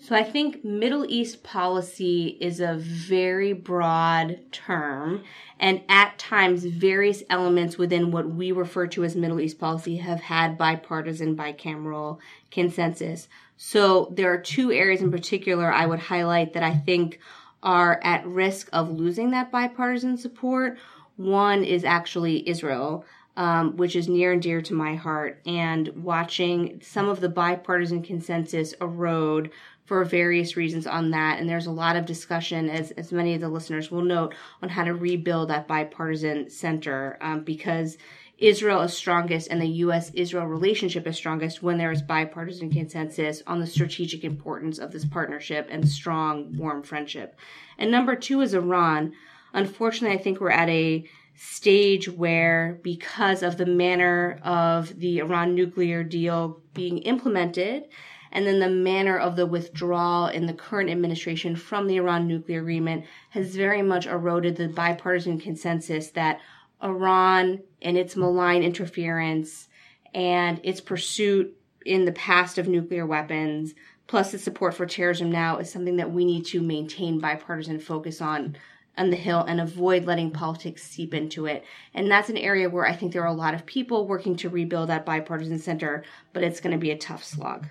So 0.00 0.14
I 0.14 0.22
think 0.22 0.64
Middle 0.64 1.04
East 1.08 1.42
policy 1.42 2.38
is 2.40 2.60
a 2.60 2.76
very 2.76 3.52
broad 3.52 4.38
term, 4.52 5.24
and 5.58 5.82
at 5.88 6.16
times 6.18 6.64
various 6.64 7.24
elements 7.28 7.78
within 7.78 8.12
what 8.12 8.30
we 8.30 8.52
refer 8.52 8.86
to 8.88 9.02
as 9.02 9.16
Middle 9.16 9.40
East 9.40 9.58
policy 9.58 9.96
have 9.96 10.20
had 10.20 10.56
bipartisan, 10.56 11.36
bicameral 11.36 12.18
consensus. 12.52 13.28
So 13.56 14.12
there 14.14 14.32
are 14.32 14.38
two 14.38 14.70
areas 14.70 15.00
in 15.00 15.10
particular 15.10 15.72
I 15.72 15.86
would 15.86 15.98
highlight 15.98 16.52
that 16.52 16.62
I 16.62 16.74
think 16.74 17.18
are 17.62 18.00
at 18.02 18.26
risk 18.26 18.68
of 18.72 18.90
losing 18.90 19.30
that 19.30 19.50
bipartisan 19.50 20.16
support. 20.16 20.78
One 21.16 21.64
is 21.64 21.84
actually 21.84 22.48
Israel, 22.48 23.04
um, 23.36 23.76
which 23.76 23.96
is 23.96 24.08
near 24.08 24.32
and 24.32 24.42
dear 24.42 24.60
to 24.62 24.74
my 24.74 24.94
heart, 24.94 25.40
and 25.46 25.88
watching 26.04 26.80
some 26.82 27.08
of 27.08 27.20
the 27.20 27.28
bipartisan 27.28 28.02
consensus 28.02 28.72
erode 28.80 29.50
for 29.84 30.04
various 30.04 30.56
reasons 30.56 30.86
on 30.86 31.10
that. 31.12 31.40
And 31.40 31.48
there's 31.48 31.66
a 31.66 31.72
lot 31.72 31.96
of 31.96 32.04
discussion, 32.04 32.68
as, 32.68 32.90
as 32.92 33.10
many 33.10 33.34
of 33.34 33.40
the 33.40 33.48
listeners 33.48 33.90
will 33.90 34.02
note, 34.02 34.34
on 34.62 34.68
how 34.68 34.84
to 34.84 34.94
rebuild 34.94 35.48
that 35.48 35.66
bipartisan 35.66 36.50
center 36.50 37.16
um, 37.20 37.42
because 37.42 37.96
Israel 38.38 38.82
is 38.82 38.96
strongest 38.96 39.48
and 39.48 39.60
the 39.60 39.66
U.S. 39.66 40.12
Israel 40.14 40.46
relationship 40.46 41.06
is 41.08 41.16
strongest 41.16 41.60
when 41.60 41.76
there 41.76 41.90
is 41.90 42.02
bipartisan 42.02 42.70
consensus 42.70 43.42
on 43.48 43.58
the 43.58 43.66
strategic 43.66 44.22
importance 44.22 44.78
of 44.78 44.92
this 44.92 45.04
partnership 45.04 45.66
and 45.70 45.88
strong, 45.88 46.56
warm 46.56 46.84
friendship. 46.84 47.36
And 47.78 47.90
number 47.90 48.14
two 48.14 48.40
is 48.40 48.54
Iran. 48.54 49.12
Unfortunately, 49.52 50.16
I 50.16 50.22
think 50.22 50.40
we're 50.40 50.50
at 50.50 50.68
a 50.68 51.04
stage 51.34 52.08
where, 52.08 52.78
because 52.82 53.42
of 53.42 53.56
the 53.56 53.66
manner 53.66 54.38
of 54.44 54.98
the 54.98 55.18
Iran 55.18 55.56
nuclear 55.56 56.04
deal 56.04 56.60
being 56.74 56.98
implemented, 56.98 57.88
and 58.30 58.46
then 58.46 58.60
the 58.60 58.68
manner 58.68 59.16
of 59.18 59.36
the 59.36 59.46
withdrawal 59.46 60.26
in 60.26 60.46
the 60.46 60.52
current 60.52 60.90
administration 60.90 61.56
from 61.56 61.86
the 61.86 61.96
Iran 61.96 62.28
nuclear 62.28 62.60
agreement 62.60 63.04
has 63.30 63.56
very 63.56 63.82
much 63.82 64.06
eroded 64.06 64.56
the 64.56 64.68
bipartisan 64.68 65.40
consensus 65.40 66.10
that 66.10 66.40
Iran 66.82 67.60
and 67.82 67.96
its 67.96 68.16
malign 68.16 68.62
interference 68.62 69.68
and 70.14 70.60
its 70.62 70.80
pursuit 70.80 71.56
in 71.84 72.04
the 72.04 72.12
past 72.12 72.58
of 72.58 72.68
nuclear 72.68 73.06
weapons, 73.06 73.74
plus 74.06 74.34
its 74.34 74.44
support 74.44 74.74
for 74.74 74.86
terrorism 74.86 75.30
now, 75.30 75.58
is 75.58 75.70
something 75.70 75.96
that 75.96 76.12
we 76.12 76.24
need 76.24 76.44
to 76.46 76.60
maintain 76.60 77.18
bipartisan 77.18 77.80
focus 77.80 78.20
on 78.20 78.56
on 78.96 79.10
the 79.10 79.16
Hill 79.16 79.44
and 79.46 79.60
avoid 79.60 80.04
letting 80.04 80.32
politics 80.32 80.82
seep 80.82 81.14
into 81.14 81.46
it. 81.46 81.64
And 81.94 82.10
that's 82.10 82.30
an 82.30 82.36
area 82.36 82.68
where 82.68 82.84
I 82.84 82.94
think 82.94 83.12
there 83.12 83.22
are 83.22 83.26
a 83.26 83.32
lot 83.32 83.54
of 83.54 83.64
people 83.64 84.08
working 84.08 84.34
to 84.36 84.48
rebuild 84.48 84.88
that 84.88 85.06
bipartisan 85.06 85.60
center, 85.60 86.02
but 86.32 86.42
it's 86.42 86.58
going 86.58 86.72
to 86.72 86.78
be 86.78 86.90
a 86.90 86.98
tough 86.98 87.22
slog. 87.22 87.68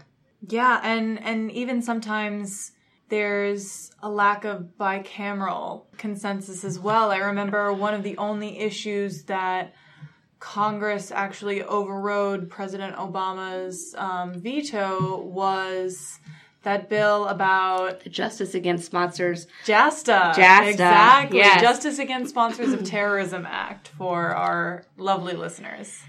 Yeah, 0.48 0.80
and 0.84 1.22
and 1.22 1.52
even 1.52 1.82
sometimes 1.82 2.72
there's 3.10 3.92
a 4.02 4.10
lack 4.10 4.46
of 4.46 4.68
bicameral 4.80 5.84
consensus 5.98 6.64
as 6.64 6.80
well. 6.80 7.12
I 7.12 7.18
remember 7.18 7.72
one 7.74 7.94
of 7.94 8.04
the 8.04 8.18
only 8.18 8.60
issues 8.60 9.24
that 9.24 9.74
Congress 10.40 11.12
actually 11.12 11.64
overrode 11.64 12.50
President 12.50 12.96
Obama's 12.96 13.96
um, 13.98 14.34
veto 14.34 15.22
was 15.22 16.20
that 16.64 16.90
bill 16.90 17.28
about 17.28 18.02
the 18.02 18.10
Justice 18.10 18.54
Against 18.54 18.86
Sponsors. 18.86 19.48
JASTA. 19.66 20.34
JASTA. 20.36 20.70
Exactly. 20.70 21.38
Yes. 21.38 21.62
Justice 21.62 21.98
Against 21.98 22.32
Sponsors 22.32 22.74
of 22.74 22.84
Terrorism 22.84 23.46
Act 23.46 23.88
for 23.88 24.36
our 24.36 24.84
lovely 24.98 25.34
listeners. 25.34 26.00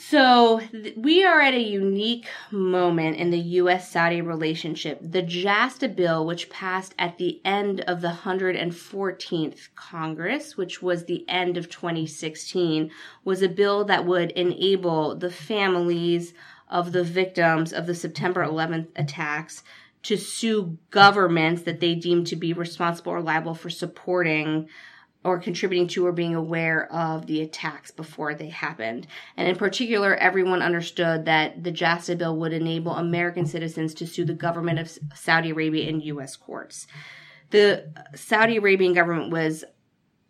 So 0.00 0.60
th- 0.60 0.96
we 0.96 1.24
are 1.24 1.40
at 1.40 1.54
a 1.54 1.60
unique 1.60 2.28
moment 2.52 3.16
in 3.16 3.30
the 3.30 3.38
U.S. 3.38 3.90
Saudi 3.90 4.20
relationship. 4.20 5.00
The 5.02 5.22
JASTA 5.22 5.88
bill, 5.88 6.24
which 6.24 6.50
passed 6.50 6.94
at 7.00 7.18
the 7.18 7.40
end 7.44 7.80
of 7.80 8.00
the 8.00 8.20
114th 8.22 9.68
Congress, 9.74 10.56
which 10.56 10.80
was 10.80 11.04
the 11.04 11.28
end 11.28 11.56
of 11.56 11.68
2016, 11.68 12.92
was 13.24 13.42
a 13.42 13.48
bill 13.48 13.84
that 13.86 14.06
would 14.06 14.30
enable 14.32 15.16
the 15.16 15.32
families 15.32 16.32
of 16.68 16.92
the 16.92 17.02
victims 17.02 17.72
of 17.72 17.86
the 17.86 17.94
September 17.94 18.44
11th 18.46 18.86
attacks 18.94 19.64
to 20.04 20.16
sue 20.16 20.78
governments 20.92 21.62
that 21.62 21.80
they 21.80 21.96
deem 21.96 22.24
to 22.24 22.36
be 22.36 22.52
responsible 22.52 23.12
or 23.12 23.20
liable 23.20 23.54
for 23.54 23.68
supporting 23.68 24.68
or 25.24 25.38
contributing 25.38 25.88
to 25.88 26.06
or 26.06 26.12
being 26.12 26.34
aware 26.34 26.90
of 26.92 27.26
the 27.26 27.40
attacks 27.42 27.90
before 27.90 28.34
they 28.34 28.48
happened. 28.48 29.06
And 29.36 29.48
in 29.48 29.56
particular, 29.56 30.14
everyone 30.14 30.62
understood 30.62 31.24
that 31.24 31.64
the 31.64 31.72
JASTA 31.72 32.16
bill 32.16 32.36
would 32.36 32.52
enable 32.52 32.92
American 32.92 33.44
citizens 33.44 33.94
to 33.94 34.06
sue 34.06 34.24
the 34.24 34.34
government 34.34 34.78
of 34.78 34.96
Saudi 35.14 35.50
Arabia 35.50 35.88
in 35.88 36.00
U.S. 36.02 36.36
courts. 36.36 36.86
The 37.50 37.92
Saudi 38.14 38.56
Arabian 38.56 38.94
government 38.94 39.32
was 39.32 39.64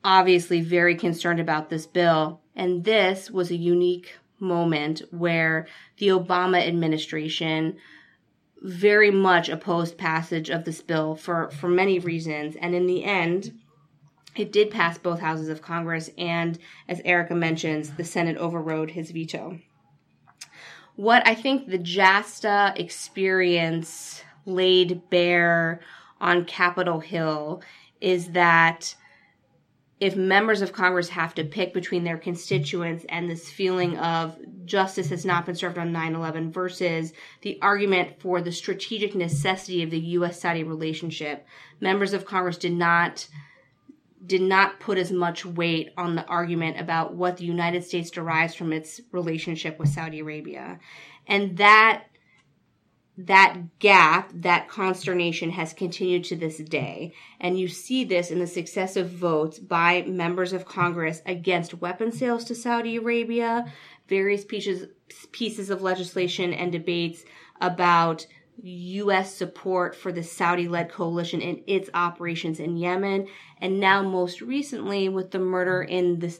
obviously 0.02 0.62
very 0.62 0.95
concerned 0.95 1.40
about 1.40 1.68
this 1.68 1.87
bill, 1.87 2.40
and 2.57 2.85
this 2.85 3.30
was 3.30 3.50
a 3.50 3.57
unique 3.57 4.16
moment 4.40 5.02
where 5.11 5.66
the 5.99 6.09
Obama 6.09 6.66
administration 6.66 7.76
very 8.62 9.11
much 9.11 9.49
opposed 9.49 9.99
passage 9.99 10.50
of 10.50 10.64
this 10.64 10.80
bill 10.80 11.14
for, 11.14 11.50
for 11.50 11.68
many 11.68 11.99
reasons. 11.99 12.57
And 12.57 12.75
in 12.75 12.87
the 12.87 13.04
end, 13.04 13.52
it 14.38 14.52
did 14.52 14.71
pass 14.71 14.99
both 14.99 15.21
houses 15.21 15.49
of 15.49 15.62
Congress, 15.62 16.11
and 16.16 16.59
as 16.88 17.00
Erica 17.04 17.35
mentions, 17.35 17.90
the 17.90 18.04
Senate 18.04 18.37
overrode 18.37 18.90
his 18.90 19.11
veto. 19.11 19.59
What 20.97 21.26
I 21.26 21.35
think 21.35 21.68
the 21.68 21.78
JASTA 21.78 22.75
experience 22.76 24.23
laid 24.47 25.09
bare 25.11 25.80
on 26.21 26.45
Capitol 26.45 27.00
Hill 27.00 27.62
is 28.00 28.30
that 28.30 28.95
if 30.00 30.14
members 30.16 30.62
of 30.62 30.73
Congress 30.73 31.09
have 31.09 31.35
to 31.35 31.45
pick 31.45 31.75
between 31.75 32.04
their 32.04 32.18
constituents 32.18 33.04
and 33.09 33.28
this 33.28 33.50
feeling 33.50 33.99
of 33.99 34.37
justice 34.64 35.11
has 35.11 35.25
not 35.25 35.45
been 35.45 35.57
served 35.57 35.78
on 35.78 35.92
9 35.92 36.14
11 36.14 36.52
versus 36.52 37.12
the 37.42 37.59
argument 37.62 38.21
for 38.21 38.40
the 38.40 38.52
strategic 38.52 39.14
necessity 39.14 39.83
of 39.83 39.90
the 39.90 40.00
U.S. 40.00 40.40
Saudi 40.40 40.62
relationship, 40.62 41.47
members 41.80 42.12
of 42.12 42.25
Congress 42.25 42.59
did 42.59 42.73
not 42.73 43.26
did 44.26 44.42
not 44.42 44.80
put 44.80 44.98
as 44.98 45.12
much 45.12 45.46
weight 45.46 45.90
on 45.96 46.14
the 46.14 46.26
argument 46.26 46.80
about 46.80 47.14
what 47.14 47.37
the 47.37 47.44
United 47.44 47.84
States 47.84 48.10
derives 48.10 48.54
from 48.54 48.72
its 48.72 49.00
relationship 49.12 49.78
with 49.78 49.88
Saudi 49.88 50.20
Arabia. 50.20 50.78
And 51.26 51.56
that 51.58 52.04
that 53.20 53.56
gap, 53.80 54.30
that 54.32 54.68
consternation 54.68 55.50
has 55.50 55.72
continued 55.72 56.22
to 56.22 56.37
this 56.37 56.58
day. 56.58 57.12
And 57.40 57.58
you 57.58 57.66
see 57.66 58.04
this 58.04 58.30
in 58.30 58.38
the 58.38 58.46
successive 58.46 59.10
votes 59.10 59.58
by 59.58 60.02
members 60.02 60.52
of 60.52 60.64
Congress 60.64 61.20
against 61.26 61.80
weapon 61.80 62.12
sales 62.12 62.44
to 62.44 62.54
Saudi 62.54 62.94
Arabia, 62.94 63.72
various 64.06 64.44
pieces, 64.44 64.87
pieces 65.32 65.68
of 65.68 65.82
legislation 65.82 66.54
and 66.54 66.70
debates 66.70 67.25
about 67.60 68.25
U.S. 68.62 69.34
support 69.34 69.94
for 69.94 70.10
the 70.10 70.22
Saudi 70.22 70.68
led 70.68 70.90
coalition 70.90 71.40
and 71.40 71.62
its 71.66 71.88
operations 71.94 72.58
in 72.58 72.76
Yemen, 72.76 73.28
and 73.60 73.78
now 73.78 74.02
most 74.02 74.40
recently 74.40 75.08
with 75.08 75.30
the 75.30 75.38
murder 75.38 75.82
in 75.82 76.18
the 76.18 76.38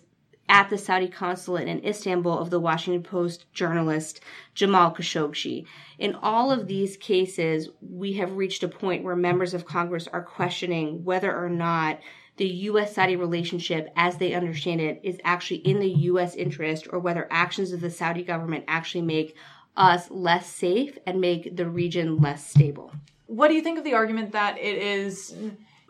at 0.49 0.71
the 0.71 0.79
Saudi 0.79 1.09
consulate 1.09 1.69
in 1.69 1.85
Istanbul 1.85 2.39
of 2.39 2.49
the 2.49 2.59
Washington 2.59 3.03
Post 3.03 3.45
journalist 3.53 4.21
Jamal 4.55 4.95
Khashoggi. 4.95 5.67
In 5.99 6.15
all 6.15 6.51
of 6.51 6.67
these 6.67 6.97
cases, 6.97 7.69
we 7.83 8.15
have 8.15 8.37
reached 8.37 8.63
a 8.63 8.69
point 8.69 9.05
where 9.05 9.15
members 9.15 9.53
of 9.53 9.67
Congress 9.67 10.09
are 10.09 10.23
questioning 10.23 11.05
whether 11.05 11.37
or 11.37 11.51
not 11.51 12.01
the 12.39 12.47
U.S. 12.47 12.95
Saudi 12.95 13.17
relationship, 13.17 13.91
as 13.97 14.17
they 14.17 14.33
understand 14.33 14.81
it, 14.81 15.01
is 15.03 15.19
actually 15.25 15.59
in 15.59 15.81
the 15.81 15.91
U.S. 15.91 16.35
interest 16.35 16.87
or 16.91 16.99
whether 16.99 17.29
actions 17.31 17.73
of 17.73 17.81
the 17.81 17.91
Saudi 17.91 18.23
government 18.23 18.65
actually 18.69 19.03
make 19.03 19.37
us 19.79 20.11
less 20.11 20.47
safe 20.53 20.99
and 21.07 21.21
make 21.21 21.57
the 21.57 21.69
region 21.69 22.19
less 22.19 22.51
stable. 22.51 22.93
What 23.27 23.49
do 23.49 23.55
you 23.55 23.63
think 23.63 23.79
of 23.79 23.85
the 23.85 23.95
argument 23.95 24.33
that 24.33 24.59
it 24.59 24.77
is 24.77 25.35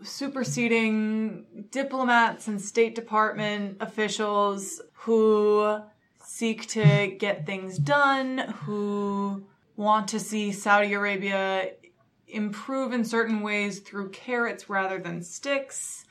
superseding 0.02 1.66
diplomats 1.70 2.46
and 2.46 2.60
State 2.60 2.94
Department 2.94 3.78
officials 3.80 4.80
who 4.92 5.80
seek 6.22 6.66
to 6.68 7.16
get 7.18 7.46
things 7.46 7.78
done, 7.78 8.38
who 8.38 9.44
want 9.76 10.08
to 10.08 10.20
see 10.20 10.52
Saudi 10.52 10.92
Arabia 10.92 11.70
improve 12.28 12.92
in 12.92 13.04
certain 13.04 13.40
ways 13.40 13.80
through 13.80 14.10
carrots 14.10 14.68
rather 14.68 14.98
than 14.98 15.22
sticks. 15.22 16.04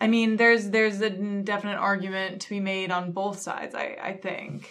I 0.00 0.06
mean, 0.06 0.36
there's 0.36 0.70
there's 0.70 1.00
a 1.00 1.10
definite 1.10 1.78
argument 1.78 2.42
to 2.42 2.50
be 2.50 2.60
made 2.60 2.90
on 2.90 3.12
both 3.12 3.40
sides. 3.40 3.74
I 3.74 3.96
I 4.00 4.12
think. 4.12 4.68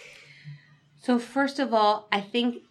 So 1.08 1.18
first 1.18 1.58
of 1.58 1.72
all, 1.72 2.06
I 2.12 2.20
think 2.20 2.64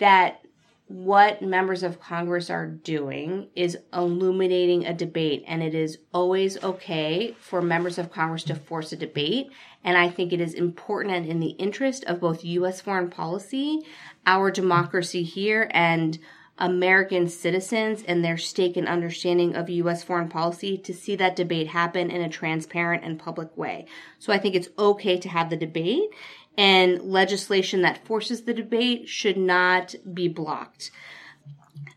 that 0.00 0.44
what 0.88 1.40
members 1.40 1.84
of 1.84 2.00
Congress 2.00 2.50
are 2.50 2.66
doing 2.66 3.46
is 3.54 3.78
illuminating 3.94 4.86
a 4.86 4.92
debate, 4.92 5.44
and 5.46 5.62
it 5.62 5.72
is 5.72 5.98
always 6.12 6.60
okay 6.64 7.36
for 7.38 7.62
members 7.62 7.96
of 7.96 8.10
Congress 8.10 8.42
to 8.42 8.56
force 8.56 8.90
a 8.90 8.96
debate. 8.96 9.52
And 9.84 9.96
I 9.96 10.08
think 10.08 10.32
it 10.32 10.40
is 10.40 10.54
important 10.54 11.14
and 11.14 11.26
in 11.26 11.38
the 11.38 11.50
interest 11.60 12.02
of 12.06 12.18
both 12.18 12.44
U.S. 12.44 12.80
foreign 12.80 13.08
policy, 13.08 13.82
our 14.26 14.50
democracy 14.50 15.22
here, 15.22 15.70
and 15.72 16.18
American 16.58 17.26
citizens 17.26 18.02
and 18.06 18.22
their 18.22 18.36
stake 18.36 18.76
and 18.76 18.86
understanding 18.86 19.54
of 19.54 19.70
U.S. 19.70 20.04
foreign 20.04 20.28
policy 20.28 20.76
to 20.76 20.92
see 20.92 21.16
that 21.16 21.34
debate 21.34 21.68
happen 21.68 22.10
in 22.10 22.20
a 22.20 22.28
transparent 22.28 23.02
and 23.02 23.18
public 23.18 23.56
way. 23.56 23.86
So 24.18 24.32
I 24.32 24.38
think 24.38 24.54
it's 24.54 24.68
okay 24.78 25.18
to 25.18 25.28
have 25.28 25.48
the 25.48 25.56
debate 25.56 26.10
and 26.56 27.00
legislation 27.02 27.82
that 27.82 28.04
forces 28.04 28.42
the 28.42 28.54
debate 28.54 29.08
should 29.08 29.36
not 29.36 29.94
be 30.12 30.28
blocked. 30.28 30.90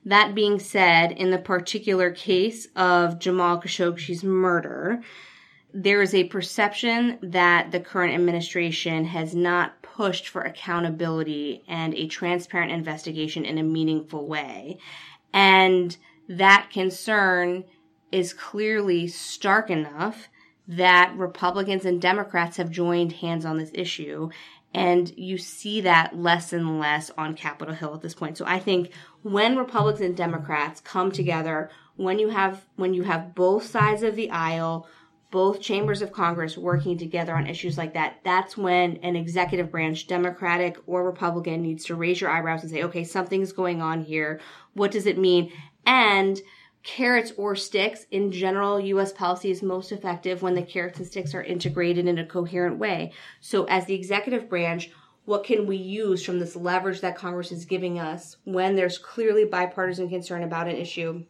That 0.06 0.36
being 0.36 0.60
said, 0.60 1.12
in 1.12 1.32
the 1.32 1.38
particular 1.38 2.12
case 2.12 2.68
of 2.76 3.20
Jamal 3.20 3.62
Khashoggi's 3.62 4.24
murder, 4.24 5.02
there 5.74 6.02
is 6.02 6.14
a 6.14 6.26
perception 6.26 7.18
that 7.22 7.72
the 7.72 7.80
current 7.80 8.14
administration 8.14 9.06
has 9.06 9.34
not 9.34 9.82
pushed 9.82 10.28
for 10.28 10.42
accountability 10.42 11.64
and 11.68 11.94
a 11.96 12.08
transparent 12.08 12.72
investigation 12.72 13.46
in 13.46 13.58
a 13.58 13.64
meaningful 13.64 14.28
way. 14.28 14.78
And 15.34 15.96
that 16.28 16.70
concern 16.72 17.64
is 18.12 18.34
clearly 18.34 19.08
stark 19.08 19.70
enough 19.70 20.30
that 20.68 21.14
Republicans 21.18 21.86
and 21.86 22.02
Democrats 22.02 22.58
have 22.58 22.70
joined 22.70 23.14
hands 23.14 23.46
on 23.46 23.58
this 23.58 23.72
issue. 23.74 24.30
And 24.74 25.16
you 25.18 25.38
see 25.38 25.82
that 25.82 26.18
less 26.18 26.52
and 26.52 26.80
less 26.80 27.12
on 27.18 27.36
Capitol 27.36 27.76
Hill 27.76 27.94
at 27.94 28.02
this 28.02 28.16
point. 28.16 28.38
So 28.38 28.46
I 28.48 28.60
think 28.60 28.92
when 29.22 29.56
Republicans 29.56 30.02
and 30.02 30.18
Democrats 30.18 30.82
come 30.82 31.12
together, 31.12 31.70
when 31.96 32.18
you 32.18 32.30
have 32.30 32.66
when 32.76 32.94
you 32.94 33.04
have 33.04 33.36
both 33.36 33.66
sides 33.66 34.02
of 34.02 34.16
the 34.16 34.32
aisle, 34.32 34.88
both 35.30 35.62
chambers 35.62 36.02
of 36.02 36.12
Congress 36.12 36.58
working 36.58 36.98
together 36.98 37.36
on 37.36 37.46
issues 37.46 37.78
like 37.78 37.94
that, 37.94 38.20
that's 38.24 38.58
when 38.58 38.98
an 38.98 39.16
executive 39.16 39.72
branch, 39.72 40.08
Democratic 40.08 40.78
or 40.88 41.04
Republican, 41.04 41.62
needs 41.62 41.86
to 41.86 41.96
raise 41.96 42.20
your 42.20 42.32
eyebrows 42.32 42.64
and 42.64 42.72
say, 42.72 42.84
okay, 42.84 43.04
something's 43.04 43.52
going 43.52 43.82
on 43.82 44.04
here. 44.04 44.40
What 44.74 44.92
does 44.92 45.06
it 45.06 45.18
mean? 45.20 45.52
And 45.86 46.40
carrots 46.84 47.32
or 47.38 47.56
sticks. 47.56 48.06
In 48.12 48.32
general, 48.32 48.80
US 48.80 49.12
policy 49.12 49.50
is 49.50 49.64
most 49.64 49.92
effective 49.92 50.42
when 50.42 50.54
the 50.54 50.62
carrots 50.62 51.00
and 51.00 51.08
sticks 51.08 51.34
are 51.34 51.44
integrated 51.44 52.08
in 52.08 52.18
a 52.18 52.26
coherent 52.26 52.78
way. 52.78 53.14
So, 53.40 53.64
as 53.66 53.86
the 53.86 53.96
executive 53.96 54.50
branch, 54.50 54.92
what 55.26 55.46
can 55.46 55.66
we 55.66 55.78
use 55.78 56.24
from 56.24 56.40
this 56.40 56.56
leverage 56.56 57.02
that 57.02 57.16
Congress 57.16 57.52
is 57.52 57.66
giving 57.66 57.98
us 57.98 58.36
when 58.44 58.76
there's 58.76 58.98
clearly 58.98 59.46
bipartisan 59.46 60.10
concern 60.10 60.44
about 60.44 60.68
an 60.68 60.76
issue? 60.76 61.24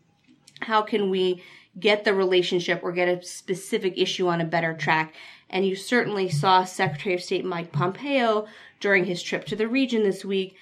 How 0.62 0.82
can 0.82 1.12
we 1.12 1.44
get 1.80 2.04
the 2.04 2.14
relationship 2.14 2.82
or 2.84 2.92
get 2.92 3.08
a 3.08 3.24
specific 3.24 3.94
issue 3.98 4.28
on 4.28 4.42
a 4.42 4.46
better 4.46 4.74
track? 4.74 5.14
And 5.50 5.66
you 5.66 5.76
certainly 5.76 6.30
saw 6.30 6.64
Secretary 6.64 7.14
of 7.14 7.22
State 7.22 7.46
Mike 7.46 7.72
Pompeo 7.72 8.48
during 8.80 9.06
his 9.06 9.22
trip 9.22 9.46
to 9.46 9.56
the 9.56 9.68
region 9.68 10.04
this 10.04 10.26
week 10.26 10.56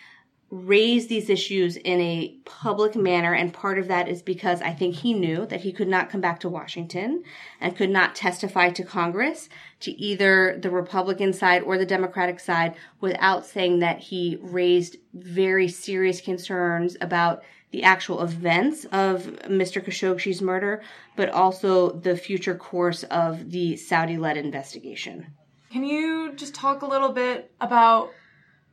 raise 0.51 1.07
these 1.07 1.29
issues 1.29 1.77
in 1.77 2.01
a 2.01 2.35
public 2.43 2.93
manner. 2.93 3.33
And 3.33 3.53
part 3.53 3.79
of 3.79 3.87
that 3.87 4.09
is 4.09 4.21
because 4.21 4.61
I 4.61 4.73
think 4.73 4.95
he 4.95 5.13
knew 5.13 5.45
that 5.45 5.61
he 5.61 5.71
could 5.71 5.87
not 5.87 6.09
come 6.09 6.19
back 6.19 6.41
to 6.41 6.49
Washington 6.49 7.23
and 7.61 7.75
could 7.75 7.89
not 7.89 8.15
testify 8.15 8.69
to 8.71 8.83
Congress 8.83 9.47
to 9.79 9.91
either 9.91 10.59
the 10.61 10.69
Republican 10.69 11.31
side 11.31 11.63
or 11.63 11.77
the 11.77 11.85
Democratic 11.85 12.41
side 12.41 12.75
without 12.99 13.45
saying 13.45 13.79
that 13.79 13.99
he 13.99 14.37
raised 14.41 14.97
very 15.13 15.69
serious 15.69 16.19
concerns 16.19 16.97
about 16.99 17.43
the 17.71 17.83
actual 17.83 18.21
events 18.21 18.83
of 18.91 19.23
Mr. 19.47 19.81
Khashoggi's 19.81 20.41
murder, 20.41 20.83
but 21.15 21.29
also 21.29 21.91
the 21.91 22.17
future 22.17 22.55
course 22.55 23.03
of 23.03 23.51
the 23.51 23.77
Saudi 23.77 24.17
led 24.17 24.35
investigation. 24.35 25.27
Can 25.71 25.85
you 25.85 26.33
just 26.33 26.53
talk 26.53 26.81
a 26.81 26.85
little 26.85 27.13
bit 27.13 27.49
about 27.61 28.11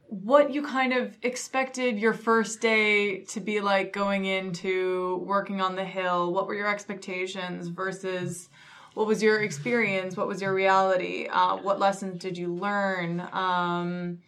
what 0.08 0.54
you 0.54 0.62
kind 0.62 0.94
of 0.94 1.16
expected 1.22 1.98
your 1.98 2.14
first 2.14 2.60
day 2.60 3.20
to 3.24 3.40
be 3.40 3.60
like 3.60 3.92
going 3.92 4.24
into 4.24 5.22
working 5.26 5.60
on 5.60 5.76
the 5.76 5.84
hill? 5.84 6.32
What 6.32 6.46
were 6.46 6.54
your 6.54 6.68
expectations 6.68 7.68
versus 7.68 8.48
what 8.94 9.06
was 9.06 9.22
your 9.22 9.42
experience? 9.42 10.16
What 10.16 10.26
was 10.26 10.40
your 10.40 10.54
reality? 10.54 11.28
Uh, 11.30 11.58
what 11.58 11.78
lessons 11.78 12.20
did 12.20 12.38
you 12.38 12.54
learn? 12.54 13.20
Um, 13.32 14.18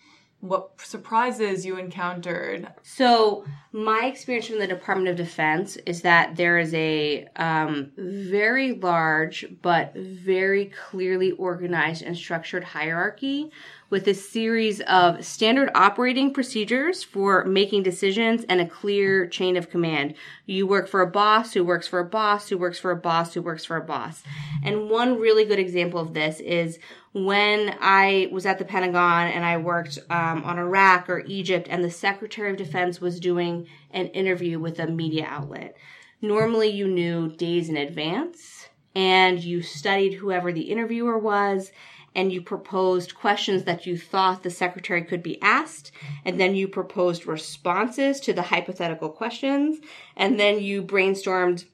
what 0.41 0.71
surprises 0.81 1.67
you 1.67 1.77
encountered? 1.79 2.69
So 2.83 3.45
my 3.73 4.05
experience 4.05 4.47
from 4.47 4.59
the 4.59 4.67
department 4.67 5.09
of 5.09 5.17
defense 5.17 5.77
is 5.87 6.03
that 6.03 6.37
there 6.37 6.59
is 6.59 6.73
a 6.75 7.27
um, 7.37 7.93
very 7.97 8.73
large 8.73 9.47
but 9.61 9.95
very 9.95 10.73
clearly 10.89 11.33
organized 11.33 12.03
and 12.03 12.17
structured 12.17 12.65
hierarchy 12.65 13.51
with 13.91 14.07
a 14.07 14.15
series 14.15 14.81
of 14.83 15.25
standard 15.25 15.69
operating 15.75 16.33
procedures 16.33 17.03
for 17.03 17.45
making 17.45 17.83
decisions 17.83 18.45
and 18.49 18.61
a 18.61 18.67
clear 18.67 19.27
chain 19.27 19.57
of 19.57 19.69
command. 19.69 20.15
You 20.47 20.67
work 20.67 20.89
for 20.89 21.01
a 21.01 21.11
boss 21.11 21.53
who 21.53 21.65
works 21.65 21.89
for 21.89 21.99
a 21.99 22.05
boss 22.05 22.49
who 22.49 22.57
works 22.57 22.79
for 22.79 22.93
a 22.93 22.97
boss 22.97 23.35
who 23.35 23.43
works 23.43 23.65
for 23.65 23.77
a 23.77 23.85
boss. 23.85 24.23
And 24.65 24.89
one 24.89 25.19
really 25.19 25.45
good 25.45 25.59
example 25.59 26.01
of 26.01 26.15
this 26.15 26.39
is 26.39 26.79
when 27.13 27.77
I 27.81 28.29
was 28.31 28.47
at 28.47 28.59
the 28.59 28.65
Pentagon 28.65 29.27
and 29.27 29.45
I 29.45 29.57
worked 29.57 29.99
um, 30.09 30.45
on 30.45 30.59
Iraq 30.59 31.11
or 31.11 31.25
Egypt, 31.27 31.67
and 31.69 31.83
the 31.83 31.91
Secretary 31.91 32.51
of 32.51 32.57
Defense 32.57 33.01
was 33.01 33.19
doing 33.19 33.67
an 33.91 34.07
interview 34.09 34.61
with 34.61 34.79
a 34.79 34.87
media 34.87 35.27
outlet. 35.29 35.77
Normally, 36.23 36.69
you 36.69 36.87
knew 36.87 37.29
days 37.29 37.69
in 37.69 37.77
advance 37.77 38.69
and 38.95 39.43
you 39.43 39.63
studied 39.63 40.15
whoever 40.15 40.53
the 40.53 40.63
interviewer 40.63 41.19
was 41.19 41.73
and 42.15 42.33
you 42.33 42.43
proposed 42.43 43.15
questions 43.15 43.65
that 43.65 43.87
you 43.87 43.97
thought 43.97 44.43
the 44.43 44.51
secretary 44.51 45.03
could 45.03 45.23
be 45.23 45.41
asked, 45.43 45.93
and 46.25 46.41
then 46.41 46.55
you 46.55 46.67
proposed 46.69 47.27
responses 47.27 48.21
to 48.21 48.33
the 48.33 48.43
hypothetical 48.43 49.09
questions, 49.09 49.79
and 50.17 50.39
then 50.39 50.61
you 50.61 50.83
brainstormed 50.83 51.65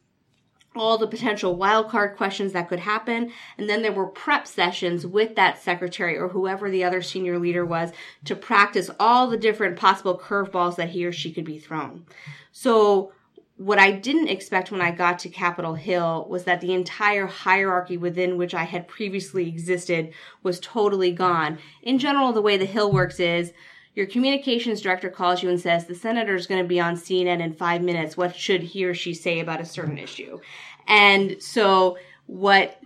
all 0.76 0.98
the 0.98 1.06
potential 1.06 1.56
wildcard 1.56 2.16
questions 2.16 2.52
that 2.52 2.68
could 2.68 2.80
happen. 2.80 3.32
And 3.56 3.68
then 3.68 3.82
there 3.82 3.92
were 3.92 4.06
prep 4.06 4.46
sessions 4.46 5.06
with 5.06 5.34
that 5.36 5.62
secretary 5.62 6.16
or 6.18 6.28
whoever 6.28 6.70
the 6.70 6.84
other 6.84 7.02
senior 7.02 7.38
leader 7.38 7.64
was 7.64 7.92
to 8.26 8.36
practice 8.36 8.90
all 9.00 9.28
the 9.28 9.38
different 9.38 9.76
possible 9.76 10.18
curveballs 10.18 10.76
that 10.76 10.90
he 10.90 11.06
or 11.06 11.12
she 11.12 11.32
could 11.32 11.44
be 11.44 11.58
thrown. 11.58 12.04
So 12.52 13.12
what 13.56 13.78
I 13.78 13.90
didn't 13.90 14.28
expect 14.28 14.70
when 14.70 14.82
I 14.82 14.90
got 14.90 15.18
to 15.20 15.28
Capitol 15.30 15.74
Hill 15.74 16.26
was 16.28 16.44
that 16.44 16.60
the 16.60 16.74
entire 16.74 17.26
hierarchy 17.26 17.96
within 17.96 18.36
which 18.36 18.54
I 18.54 18.64
had 18.64 18.86
previously 18.86 19.48
existed 19.48 20.12
was 20.42 20.60
totally 20.60 21.10
gone. 21.12 21.58
In 21.82 21.98
general, 21.98 22.32
the 22.32 22.42
way 22.42 22.58
the 22.58 22.66
Hill 22.66 22.92
works 22.92 23.18
is 23.18 23.52
your 23.94 24.06
communications 24.06 24.82
director 24.82 25.08
calls 25.08 25.42
you 25.42 25.48
and 25.48 25.58
says 25.58 25.86
the 25.86 25.94
senator 25.94 26.34
is 26.34 26.46
going 26.46 26.62
to 26.62 26.68
be 26.68 26.78
on 26.78 26.96
CNN 26.96 27.40
in 27.40 27.54
five 27.54 27.80
minutes. 27.80 28.14
What 28.14 28.36
should 28.36 28.62
he 28.62 28.84
or 28.84 28.92
she 28.92 29.14
say 29.14 29.40
about 29.40 29.62
a 29.62 29.64
certain 29.64 29.96
issue? 29.96 30.38
And 30.86 31.42
so 31.42 31.96
what 32.26 32.78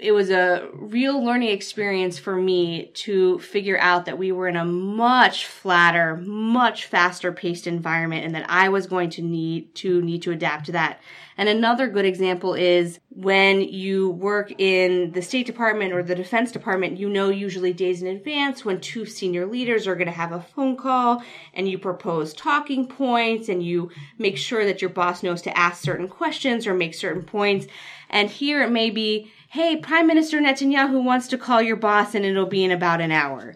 it 0.00 0.12
was 0.12 0.30
a 0.30 0.68
real 0.72 1.22
learning 1.22 1.48
experience 1.48 2.18
for 2.18 2.36
me 2.36 2.86
to 2.94 3.38
figure 3.40 3.78
out 3.78 4.04
that 4.06 4.18
we 4.18 4.32
were 4.32 4.48
in 4.48 4.56
a 4.56 4.64
much 4.64 5.46
flatter, 5.46 6.16
much 6.16 6.86
faster 6.86 7.32
paced 7.32 7.66
environment 7.66 8.24
and 8.24 8.34
that 8.34 8.48
I 8.48 8.68
was 8.68 8.86
going 8.86 9.10
to 9.10 9.22
need 9.22 9.74
to 9.76 10.00
need 10.02 10.22
to 10.22 10.32
adapt 10.32 10.66
to 10.66 10.72
that. 10.72 11.00
And 11.36 11.48
another 11.48 11.86
good 11.88 12.04
example 12.04 12.54
is 12.54 12.98
when 13.10 13.60
you 13.60 14.10
work 14.10 14.52
in 14.58 15.12
the 15.12 15.22
State 15.22 15.46
Department 15.46 15.92
or 15.92 16.02
the 16.02 16.14
Defense 16.14 16.50
Department, 16.50 16.98
you 16.98 17.08
know 17.08 17.28
usually 17.28 17.72
days 17.72 18.02
in 18.02 18.08
advance 18.08 18.64
when 18.64 18.80
two 18.80 19.06
senior 19.06 19.46
leaders 19.46 19.86
are 19.86 19.94
going 19.94 20.06
to 20.06 20.12
have 20.12 20.32
a 20.32 20.40
phone 20.40 20.76
call 20.76 21.22
and 21.54 21.68
you 21.68 21.78
propose 21.78 22.32
talking 22.34 22.88
points 22.88 23.48
and 23.48 23.62
you 23.62 23.90
make 24.18 24.36
sure 24.36 24.64
that 24.64 24.82
your 24.82 24.90
boss 24.90 25.22
knows 25.22 25.42
to 25.42 25.56
ask 25.56 25.82
certain 25.82 26.08
questions 26.08 26.66
or 26.66 26.74
make 26.74 26.94
certain 26.94 27.22
points. 27.22 27.66
And 28.10 28.30
here 28.30 28.62
it 28.62 28.70
may 28.70 28.90
be, 28.90 29.30
hey, 29.50 29.76
Prime 29.76 30.06
Minister 30.06 30.38
Netanyahu 30.40 31.02
wants 31.02 31.26
to 31.28 31.38
call 31.38 31.62
your 31.62 31.76
boss 31.76 32.14
and 32.14 32.22
it'll 32.22 32.44
be 32.44 32.64
in 32.64 32.70
about 32.70 33.00
an 33.00 33.10
hour. 33.10 33.54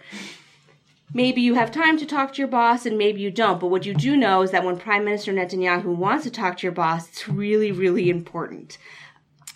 Maybe 1.13 1.43
you 1.43 1.55
have 1.55 1.71
time 1.71 1.99
to 1.99 2.07
talk 2.07 2.33
to 2.33 2.39
your 2.39 2.49
boss 2.49 2.87
and 2.87 2.97
maybe 2.97 3.21
you 3.21 3.31
don't. 3.31 3.61
But 3.61 3.67
what 3.67 3.85
you 3.85 3.93
do 3.93 4.17
know 4.17 4.41
is 4.41 4.53
that 4.53 4.65
when 4.65 4.79
Prime 4.79 5.05
Minister 5.05 5.35
Netanyahu 5.35 5.85
wants 5.85 6.25
to 6.25 6.31
talk 6.31 6.57
to 6.57 6.63
your 6.63 6.73
boss, 6.73 7.11
it's 7.11 7.29
really, 7.29 7.73
really 7.73 8.09
important. 8.09 8.79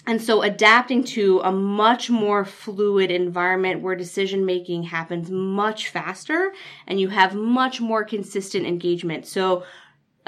And 0.07 0.21
so 0.21 0.43
adapting 0.43 1.05
to 1.05 1.41
a 1.41 1.51
much 1.51 2.11
more 2.11 2.45
fluid 2.45 3.11
environment 3.11 3.81
where 3.81 3.97
decision 3.97 4.45
making 4.45 4.83
happens 4.83 5.31
much 5.31 5.89
faster 5.89 6.53
and 6.87 7.01
you 7.01 7.09
have 7.09 7.35
much 7.35 7.81
more 7.81 8.05
consistent 8.05 8.67
engagement. 8.67 9.27
So 9.27 9.65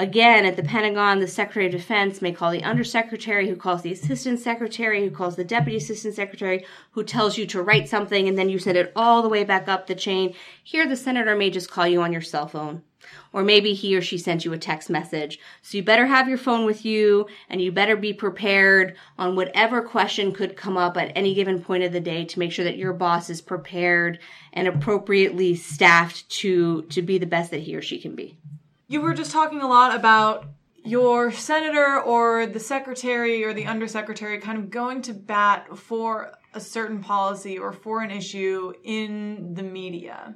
Again, 0.00 0.46
at 0.46 0.54
the 0.54 0.62
Pentagon, 0.62 1.18
the 1.18 1.26
Secretary 1.26 1.66
of 1.66 1.72
Defense 1.72 2.22
may 2.22 2.30
call 2.30 2.52
the 2.52 2.62
Undersecretary, 2.62 3.48
who 3.48 3.56
calls 3.56 3.82
the 3.82 3.90
Assistant 3.90 4.38
Secretary, 4.38 5.02
who 5.02 5.10
calls 5.10 5.34
the 5.34 5.42
Deputy 5.42 5.76
Assistant 5.76 6.14
Secretary, 6.14 6.64
who 6.92 7.02
tells 7.02 7.36
you 7.36 7.44
to 7.48 7.60
write 7.60 7.88
something, 7.88 8.28
and 8.28 8.38
then 8.38 8.48
you 8.48 8.60
send 8.60 8.78
it 8.78 8.92
all 8.94 9.22
the 9.22 9.28
way 9.28 9.42
back 9.42 9.66
up 9.66 9.88
the 9.88 9.96
chain. 9.96 10.36
Here, 10.62 10.86
the 10.86 10.94
Senator 10.94 11.34
may 11.34 11.50
just 11.50 11.68
call 11.68 11.88
you 11.88 12.00
on 12.00 12.12
your 12.12 12.22
cell 12.22 12.46
phone. 12.46 12.84
Or 13.32 13.42
maybe 13.42 13.74
he 13.74 13.96
or 13.96 14.00
she 14.00 14.18
sent 14.18 14.44
you 14.44 14.52
a 14.52 14.58
text 14.58 14.88
message. 14.88 15.40
So 15.62 15.76
you 15.76 15.82
better 15.82 16.06
have 16.06 16.28
your 16.28 16.38
phone 16.38 16.64
with 16.64 16.84
you, 16.84 17.26
and 17.50 17.60
you 17.60 17.72
better 17.72 17.96
be 17.96 18.12
prepared 18.12 18.94
on 19.18 19.34
whatever 19.34 19.82
question 19.82 20.30
could 20.30 20.56
come 20.56 20.76
up 20.76 20.96
at 20.96 21.10
any 21.16 21.34
given 21.34 21.60
point 21.60 21.82
of 21.82 21.90
the 21.90 21.98
day 21.98 22.24
to 22.24 22.38
make 22.38 22.52
sure 22.52 22.64
that 22.64 22.78
your 22.78 22.92
boss 22.92 23.30
is 23.30 23.40
prepared 23.40 24.20
and 24.52 24.68
appropriately 24.68 25.56
staffed 25.56 26.28
to, 26.28 26.82
to 26.82 27.02
be 27.02 27.18
the 27.18 27.26
best 27.26 27.50
that 27.50 27.62
he 27.62 27.74
or 27.74 27.82
she 27.82 27.98
can 27.98 28.14
be 28.14 28.38
you 28.88 29.02
were 29.02 29.12
just 29.12 29.30
talking 29.30 29.60
a 29.60 29.68
lot 29.68 29.94
about 29.94 30.46
your 30.82 31.30
senator 31.30 32.00
or 32.00 32.46
the 32.46 32.58
secretary 32.58 33.44
or 33.44 33.52
the 33.52 33.66
undersecretary 33.66 34.38
kind 34.38 34.58
of 34.58 34.70
going 34.70 35.02
to 35.02 35.12
bat 35.12 35.76
for 35.76 36.32
a 36.54 36.60
certain 36.60 37.00
policy 37.00 37.58
or 37.58 37.72
for 37.72 38.00
an 38.00 38.10
issue 38.10 38.72
in 38.82 39.52
the 39.52 39.62
media. 39.62 40.34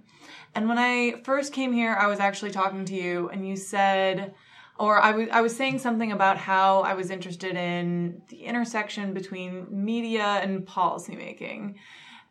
And 0.54 0.68
when 0.68 0.76
I 0.76 1.22
first 1.24 1.54
came 1.54 1.72
here, 1.72 1.94
I 1.94 2.06
was 2.06 2.20
actually 2.20 2.50
talking 2.50 2.84
to 2.84 2.94
you 2.94 3.30
and 3.30 3.48
you 3.48 3.56
said, 3.56 4.34
or 4.78 5.00
I 5.00 5.12
was, 5.12 5.28
I 5.32 5.40
was 5.40 5.56
saying 5.56 5.78
something 5.78 6.12
about 6.12 6.36
how 6.36 6.80
I 6.80 6.92
was 6.92 7.10
interested 7.10 7.56
in 7.56 8.20
the 8.28 8.44
intersection 8.44 9.14
between 9.14 9.66
media 9.70 10.24
and 10.42 10.66
policymaking. 10.66 11.76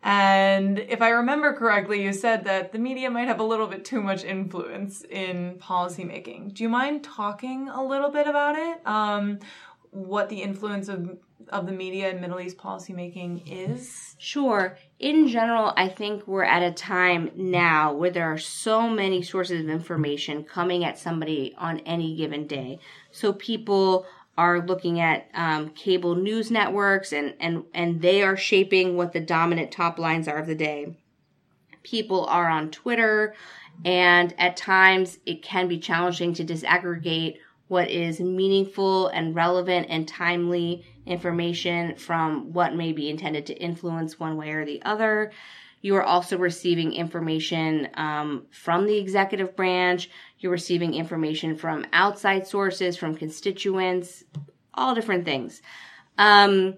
And 0.04 0.80
if 0.80 1.02
I 1.02 1.10
remember 1.10 1.54
correctly, 1.54 2.04
you 2.04 2.12
said 2.12 2.44
that 2.46 2.72
the 2.72 2.80
media 2.80 3.10
might 3.12 3.28
have 3.28 3.40
a 3.40 3.44
little 3.44 3.68
bit 3.68 3.86
too 3.86 4.02
much 4.02 4.24
influence 4.24 5.04
in 5.04 5.60
policymaking. 5.60 6.54
Do 6.56 6.64
you 6.64 6.70
mind 6.70 7.04
talking 7.04 7.70
a 7.70 7.84
little 7.84 8.10
bit 8.10 8.28
about 8.28 8.58
it? 8.58 8.86
Um, 8.88 9.40
what 9.92 10.30
the 10.30 10.42
influence 10.42 10.88
of 10.88 11.18
of 11.50 11.66
the 11.66 11.72
media 11.72 12.10
in 12.10 12.22
Middle 12.22 12.40
East 12.40 12.58
policymaking 12.58 13.44
is? 13.46 14.16
Sure. 14.18 14.78
In 15.00 15.28
general, 15.28 15.74
I 15.76 15.90
think 15.90 16.28
we're 16.28 16.44
at 16.44 16.64
a 16.64 16.72
time 16.72 17.32
now 17.36 17.94
where 17.94 18.12
there 18.12 18.32
are 18.32 18.38
so 18.38 18.90
many 18.90 19.22
sources 19.22 19.62
of 19.62 19.70
information 19.70 20.44
coming 20.44 20.86
at 20.86 20.98
somebody 20.98 21.54
on 21.58 21.80
any 21.80 22.16
given 22.16 22.48
day. 22.48 22.80
So 23.12 23.34
people 23.34 24.06
are 24.38 24.66
looking 24.66 25.00
at 25.00 25.28
um, 25.34 25.70
cable 25.70 26.16
news 26.16 26.50
networks 26.50 27.12
and, 27.12 27.34
and, 27.40 27.64
and 27.74 28.02
they 28.02 28.24
are 28.24 28.38
shaping 28.38 28.96
what 28.96 29.14
the 29.14 29.20
dominant 29.20 29.72
top 29.72 30.00
lines 30.00 30.28
are 30.28 30.38
of 30.38 30.48
the 30.48 30.56
day. 30.56 30.96
People 31.84 32.26
are 32.26 32.48
on 32.48 32.70
Twitter, 32.70 33.34
and 33.84 34.34
at 34.38 34.56
times 34.56 35.20
it 35.26 35.42
can 35.42 35.68
be 35.68 35.80
challenging 35.80 36.34
to 36.36 36.46
disaggregate 36.46 37.38
what 37.68 37.90
is 37.90 38.20
meaningful 38.20 39.08
and 39.08 39.34
relevant 39.34 39.88
and 39.90 40.08
timely 40.08 40.86
information 41.06 41.96
from 41.96 42.52
what 42.54 42.76
may 42.76 42.92
be 42.92 43.10
intended 43.10 43.46
to 43.46 43.54
influence 43.56 44.20
one 44.20 44.38
way 44.38 44.52
or 44.52 44.66
the 44.66 44.82
other. 44.84 45.32
You 45.82 45.96
are 45.96 46.04
also 46.04 46.38
receiving 46.38 46.94
information 46.94 47.88
um, 47.96 48.46
from 48.52 48.86
the 48.86 48.98
executive 48.98 49.56
branch. 49.56 50.10
You're 50.42 50.52
receiving 50.52 50.96
information 50.96 51.56
from 51.56 51.86
outside 51.94 52.48
sources, 52.48 52.98
from 52.98 53.16
constituents, 53.16 54.24
all 54.74 54.96
different 54.96 55.24
things. 55.24 55.62
Um, 56.18 56.76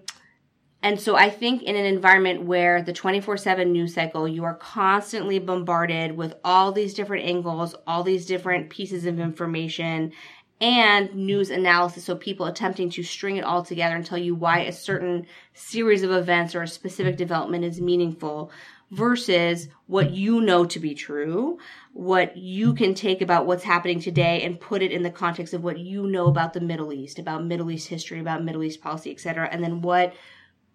and 0.82 1.00
so 1.00 1.16
I 1.16 1.30
think 1.30 1.62
in 1.62 1.76
an 1.76 1.86
environment 1.86 2.42
where 2.42 2.82
the 2.82 2.92
24 2.92 3.38
7 3.38 3.72
news 3.72 3.94
cycle, 3.94 4.28
you 4.28 4.44
are 4.44 4.54
constantly 4.54 5.38
bombarded 5.38 6.14
with 6.14 6.34
all 6.44 6.72
these 6.72 6.92
different 6.92 7.24
angles, 7.24 7.74
all 7.86 8.02
these 8.02 8.26
different 8.26 8.68
pieces 8.68 9.06
of 9.06 9.18
information, 9.18 10.12
and 10.60 11.14
news 11.14 11.48
analysis. 11.48 12.04
So 12.04 12.16
people 12.16 12.44
attempting 12.44 12.90
to 12.90 13.02
string 13.02 13.36
it 13.38 13.44
all 13.44 13.62
together 13.62 13.96
and 13.96 14.04
tell 14.04 14.18
you 14.18 14.34
why 14.34 14.60
a 14.60 14.72
certain 14.72 15.26
series 15.54 16.02
of 16.02 16.10
events 16.10 16.54
or 16.54 16.62
a 16.62 16.68
specific 16.68 17.16
development 17.16 17.64
is 17.64 17.80
meaningful 17.80 18.50
versus 18.90 19.68
what 19.86 20.12
you 20.12 20.40
know 20.40 20.64
to 20.64 20.78
be 20.78 20.94
true, 20.94 21.58
what 21.92 22.36
you 22.36 22.74
can 22.74 22.94
take 22.94 23.20
about 23.20 23.46
what's 23.46 23.64
happening 23.64 24.00
today 24.00 24.42
and 24.42 24.60
put 24.60 24.82
it 24.82 24.92
in 24.92 25.02
the 25.02 25.10
context 25.10 25.54
of 25.54 25.64
what 25.64 25.78
you 25.78 26.06
know 26.06 26.26
about 26.26 26.52
the 26.52 26.60
Middle 26.60 26.92
East, 26.92 27.18
about 27.18 27.44
Middle 27.44 27.70
East 27.70 27.88
history, 27.88 28.20
about 28.20 28.44
Middle 28.44 28.62
East 28.62 28.80
policy, 28.80 29.10
et 29.10 29.20
cetera, 29.20 29.48
and 29.50 29.62
then 29.62 29.82
what 29.82 30.14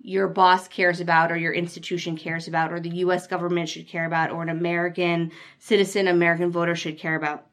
your 0.02 0.28
boss 0.28 0.68
cares 0.68 1.00
about 1.00 1.32
or 1.32 1.38
your 1.38 1.54
institution 1.54 2.16
cares 2.16 2.48
about 2.48 2.72
or 2.72 2.80
the 2.80 2.98
US 2.98 3.28
government 3.28 3.68
should 3.68 3.88
care 3.88 4.06
about 4.06 4.32
or 4.32 4.42
an 4.42 4.50
American 4.50 5.32
citizen, 5.60 6.08
American 6.08 6.52
voter 6.52 6.76
should 6.76 6.98
care 6.98 7.16
about. 7.16 7.46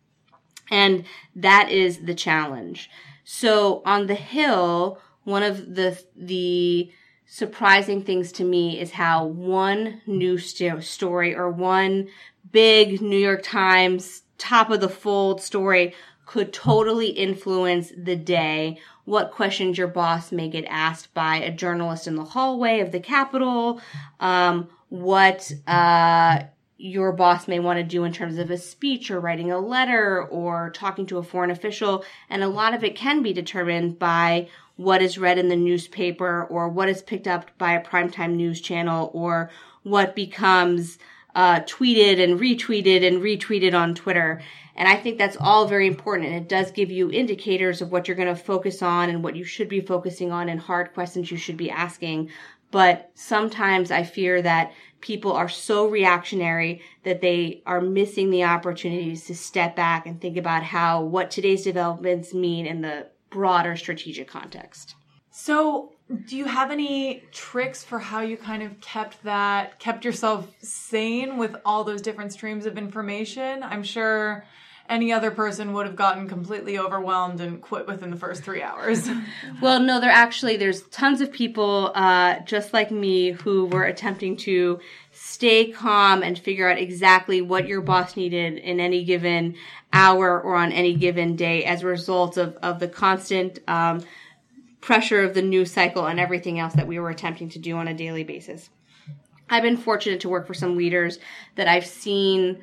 And 0.71 1.05
that 1.35 1.71
is 1.71 2.03
the 2.05 2.14
challenge. 2.14 2.90
So 3.25 3.83
on 3.85 4.07
the 4.07 4.14
Hill, 4.14 5.01
one 5.25 5.42
of 5.42 5.75
the 5.75 6.01
the 6.16 6.90
surprising 7.27 8.03
things 8.03 8.33
to 8.33 8.45
me 8.45 8.81
is 8.81 8.93
how 8.93 9.27
one 9.27 10.01
news 10.07 10.55
story 10.81 11.35
or 11.35 11.51
one 11.51 12.09
big 12.53 13.01
New 13.03 13.19
York 13.19 13.43
Times 13.43 14.23
top 14.39 14.71
of 14.71 14.81
the 14.81 14.89
fold 14.89 15.41
story 15.41 15.95
could 16.25 16.53
totally 16.53 17.09
influence 17.09 17.93
the 17.97 18.17
day. 18.17 18.79
What 19.05 19.31
questions 19.31 19.79
your 19.79 19.89
boss 19.89 20.33
may 20.33 20.49
get 20.49 20.65
asked 20.69 21.15
by 21.15 21.37
a 21.37 21.53
journalist 21.53 22.07
in 22.07 22.17
the 22.17 22.25
hallway 22.25 22.81
of 22.81 22.91
the 22.91 23.01
Capitol, 23.01 23.81
um, 24.19 24.69
what 24.89 25.53
uh, 25.67 26.43
your 26.79 27.12
boss 27.12 27.49
may 27.49 27.61
want 27.61 27.79
to 27.79 27.85
do 27.85 28.05
in 28.05 28.12
terms 28.12 28.39
of 28.39 28.51
a 28.51 28.59
speech 28.59 29.11
or 29.11 29.21
writing 29.21 29.51
a 29.51 29.59
letter 29.59 30.23
or 30.25 30.71
talking 30.71 31.07
to 31.07 31.19
a 31.19 31.23
foreign 31.23 31.51
official. 31.51 32.05
And 32.29 32.43
a 32.43 32.49
lot 32.49 32.75
of 32.75 32.85
it 32.85 32.97
can 32.97 33.23
be 33.23 33.33
determined 33.33 33.99
by 33.99 34.49
what 34.77 35.03
is 35.03 35.19
read 35.19 35.39
in 35.39 35.49
the 35.49 35.57
newspaper 35.57 36.45
or 36.45 36.69
what 36.69 36.89
is 36.89 37.03
picked 37.03 37.27
up 37.27 37.51
by 37.59 37.73
a 37.73 37.85
primetime 37.85 38.35
news 38.35 38.61
channel 38.61 39.11
or 39.15 39.51
what 39.83 40.15
becomes 40.15 40.99
uh, 41.35 41.61
tweeted 41.61 42.23
and 42.23 42.41
retweeted 42.41 43.07
and 43.07 43.23
retweeted 43.23 43.75
on 43.75 43.95
Twitter. 43.95 44.41
And 44.75 44.89
I 44.89 44.97
think 44.97 45.17
that's 45.17 45.37
all 45.39 45.67
very 45.67 45.87
important. 45.87 46.29
And 46.29 46.37
it 46.37 46.49
does 46.49 46.71
give 46.71 46.91
you 46.91 47.11
indicators 47.11 47.81
of 47.81 47.91
what 47.91 48.07
you're 48.07 48.17
going 48.17 48.35
to 48.35 48.37
focus 48.37 48.83
on 48.83 49.09
and 49.09 49.23
what 49.23 49.37
you 49.37 49.45
should 49.45 49.69
be 49.69 49.81
focusing 49.81 50.33
on 50.33 50.49
and 50.49 50.61
hard 50.61 50.93
questions 50.93 51.31
you 51.31 51.37
should 51.37 51.57
be 51.57 51.71
asking. 51.71 52.31
But 52.71 53.11
sometimes 53.15 53.91
I 53.91 54.03
fear 54.03 54.43
that 54.43 54.73
people 55.01 55.33
are 55.33 55.49
so 55.49 55.87
reactionary 55.87 56.83
that 57.05 57.21
they 57.21 57.62
are 57.65 57.81
missing 57.81 58.31
the 58.31 58.45
opportunities 58.45 59.25
to 59.27 59.35
step 59.35 59.77
back 59.77 60.07
and 60.07 60.21
think 60.21 60.37
about 60.37 60.62
how 60.62 61.03
what 61.03 61.31
today's 61.31 61.62
developments 61.62 62.35
mean 62.35 62.67
in 62.67 62.81
the 62.81 63.07
broader 63.37 63.77
strategic 63.77 64.27
context. 64.27 64.94
So 65.31 65.92
do 66.25 66.38
you 66.38 66.46
have 66.46 66.70
any 66.70 67.22
tricks 67.33 67.85
for 67.85 67.99
how 67.99 68.20
you 68.20 68.38
kind 68.38 68.62
of 68.62 68.81
kept 68.81 69.22
that 69.25 69.79
kept 69.79 70.07
yourself 70.07 70.49
sane 70.62 71.37
with 71.37 71.55
all 71.66 71.85
those 71.85 72.01
different 72.01 72.33
streams 72.33 72.64
of 72.64 72.79
information 72.79 73.62
i'm 73.64 73.83
sure 73.83 74.44
any 74.88 75.12
other 75.12 75.31
person 75.31 75.72
would 75.72 75.87
have 75.87 75.96
gotten 75.96 76.29
completely 76.29 76.79
overwhelmed 76.79 77.40
and 77.40 77.61
quit 77.61 77.87
within 77.87 78.11
the 78.11 78.16
first 78.16 78.42
three 78.42 78.62
hours 78.62 79.09
well 79.62 79.81
no 79.81 80.01
there 80.01 80.11
actually 80.11 80.57
there's 80.57 80.83
tons 80.88 81.20
of 81.20 81.33
people 81.33 81.92
uh, 81.94 82.38
just 82.40 82.72
like 82.72 82.90
me 82.90 83.33
who 83.33 83.66
were 83.66 83.85
attempting 83.85 84.37
to 84.37 84.79
stay 85.12 85.70
calm 85.70 86.22
and 86.22 86.38
figure 86.38 86.70
out 86.70 86.79
exactly 86.79 87.40
what 87.40 87.66
your 87.66 87.81
boss 87.81 88.16
needed 88.16 88.59
in 88.59 88.81
any 88.81 89.05
given 89.05 89.55
hour 89.92 90.40
or 90.40 90.57
on 90.57 90.72
any 90.72 90.94
given 90.94 91.37
day 91.37 91.64
as 91.64 91.83
a 91.83 91.87
result 91.87 92.37
of, 92.37 92.57
of 92.57 92.81
the 92.81 92.88
constant 92.88 93.59
um, 93.66 94.03
pressure 94.81 95.22
of 95.22 95.35
the 95.35 95.42
news 95.42 95.72
cycle 95.72 96.07
and 96.07 96.20
everything 96.20 96.59
else 96.59 96.75
that 96.75 96.87
we 96.87 96.99
were 96.99 97.11
attempting 97.11 97.49
to 97.49 97.59
do 97.59 97.77
on 97.77 97.88
a 97.88 97.94
daily 97.94 98.22
basis. 98.22 98.70
I've 99.49 99.62
been 99.62 99.77
fortunate 99.77 100.20
to 100.20 100.29
work 100.29 100.46
for 100.46 100.55
some 100.55 100.77
leaders 100.77 101.18
that 101.55 101.68
I've 101.68 101.87
seen 101.87 102.62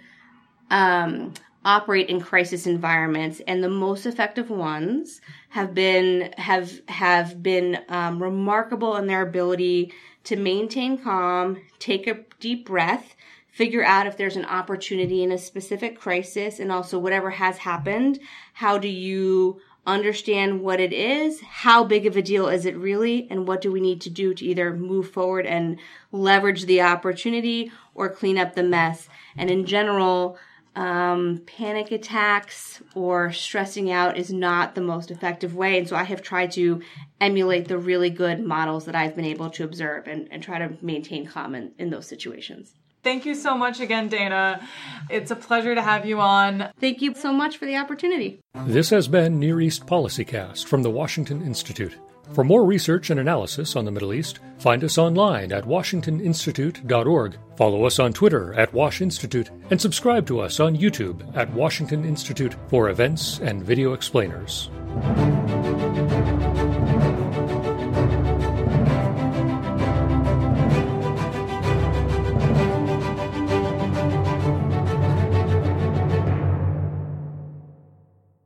um, 0.69 1.33
operate 1.65 2.09
in 2.09 2.19
crisis 2.19 2.67
environments, 2.67 3.41
and 3.47 3.63
the 3.63 3.69
most 3.69 4.05
effective 4.05 4.49
ones 4.49 5.21
have 5.49 5.73
been 5.73 6.33
have 6.37 6.81
have 6.87 7.41
been 7.41 7.79
um, 7.89 8.21
remarkable 8.21 8.95
in 8.97 9.07
their 9.07 9.21
ability 9.21 9.93
to 10.25 10.35
maintain 10.35 10.97
calm, 10.97 11.61
take 11.79 12.07
a 12.07 12.19
deep 12.39 12.65
breath, 12.65 13.15
figure 13.51 13.83
out 13.83 14.07
if 14.07 14.17
there's 14.17 14.37
an 14.37 14.45
opportunity 14.45 15.23
in 15.23 15.31
a 15.31 15.37
specific 15.37 15.99
crisis, 15.99 16.59
and 16.59 16.71
also 16.71 16.97
whatever 16.97 17.29
has 17.29 17.57
happened, 17.57 18.19
how 18.53 18.77
do 18.77 18.87
you 18.87 19.59
understand 19.85 20.61
what 20.61 20.79
it 20.79 20.93
is, 20.93 21.41
how 21.41 21.83
big 21.83 22.05
of 22.05 22.15
a 22.15 22.21
deal 22.21 22.47
is 22.47 22.65
it 22.65 22.75
really, 22.77 23.27
and 23.29 23.47
what 23.47 23.61
do 23.61 23.71
we 23.71 23.81
need 23.81 23.99
to 23.99 24.09
do 24.09 24.33
to 24.33 24.45
either 24.45 24.73
move 24.73 25.09
forward 25.09 25.45
and 25.45 25.77
leverage 26.11 26.65
the 26.65 26.81
opportunity 26.81 27.71
or 27.93 28.09
clean 28.09 28.37
up 28.37 28.55
the 28.55 28.63
mess. 28.63 29.09
And 29.35 29.49
in 29.49 29.65
general, 29.65 30.37
um, 30.75 31.41
panic 31.45 31.91
attacks 31.91 32.81
or 32.95 33.31
stressing 33.31 33.91
out 33.91 34.17
is 34.17 34.31
not 34.31 34.75
the 34.75 34.81
most 34.81 35.11
effective 35.11 35.55
way. 35.55 35.77
And 35.77 35.87
so 35.87 35.95
I 35.95 36.03
have 36.03 36.21
tried 36.21 36.51
to 36.53 36.81
emulate 37.21 37.67
the 37.67 37.77
really 37.77 38.09
good 38.09 38.39
models 38.39 38.85
that 38.85 38.95
I've 38.95 39.15
been 39.15 39.25
able 39.25 39.49
to 39.51 39.63
observe 39.63 40.07
and, 40.07 40.27
and 40.31 40.41
try 40.41 40.59
to 40.59 40.77
maintain 40.81 41.25
calm 41.25 41.55
in, 41.55 41.71
in 41.77 41.89
those 41.89 42.07
situations. 42.07 42.73
Thank 43.03 43.25
you 43.25 43.35
so 43.35 43.57
much 43.57 43.81
again, 43.81 44.07
Dana. 44.07 44.65
It's 45.09 45.29
a 45.29 45.35
pleasure 45.35 45.75
to 45.75 45.81
have 45.81 46.05
you 46.05 46.21
on. 46.21 46.69
Thank 46.79 47.01
you 47.01 47.13
so 47.13 47.33
much 47.33 47.57
for 47.57 47.65
the 47.65 47.75
opportunity. 47.75 48.39
This 48.65 48.91
has 48.91 49.09
been 49.09 49.39
Near 49.39 49.59
East 49.59 49.85
Policycast 49.85 50.65
from 50.65 50.83
the 50.83 50.89
Washington 50.89 51.41
Institute. 51.41 51.97
For 52.31 52.43
more 52.43 52.65
research 52.65 53.09
and 53.09 53.19
analysis 53.19 53.75
on 53.75 53.85
the 53.85 53.91
Middle 53.91 54.13
East, 54.13 54.39
find 54.57 54.83
us 54.83 54.97
online 54.97 55.51
at 55.51 55.65
washingtoninstitute.org, 55.65 57.37
follow 57.57 57.85
us 57.85 57.99
on 57.99 58.13
Twitter 58.13 58.53
at 58.53 58.73
Wash 58.73 59.01
Institute, 59.01 59.51
and 59.69 59.79
subscribe 59.79 60.25
to 60.27 60.39
us 60.39 60.59
on 60.59 60.77
YouTube 60.77 61.35
at 61.35 61.51
Washington 61.51 62.05
Institute 62.05 62.55
for 62.69 62.89
events 62.89 63.39
and 63.39 63.63
video 63.63 63.93
explainers. 63.93 64.69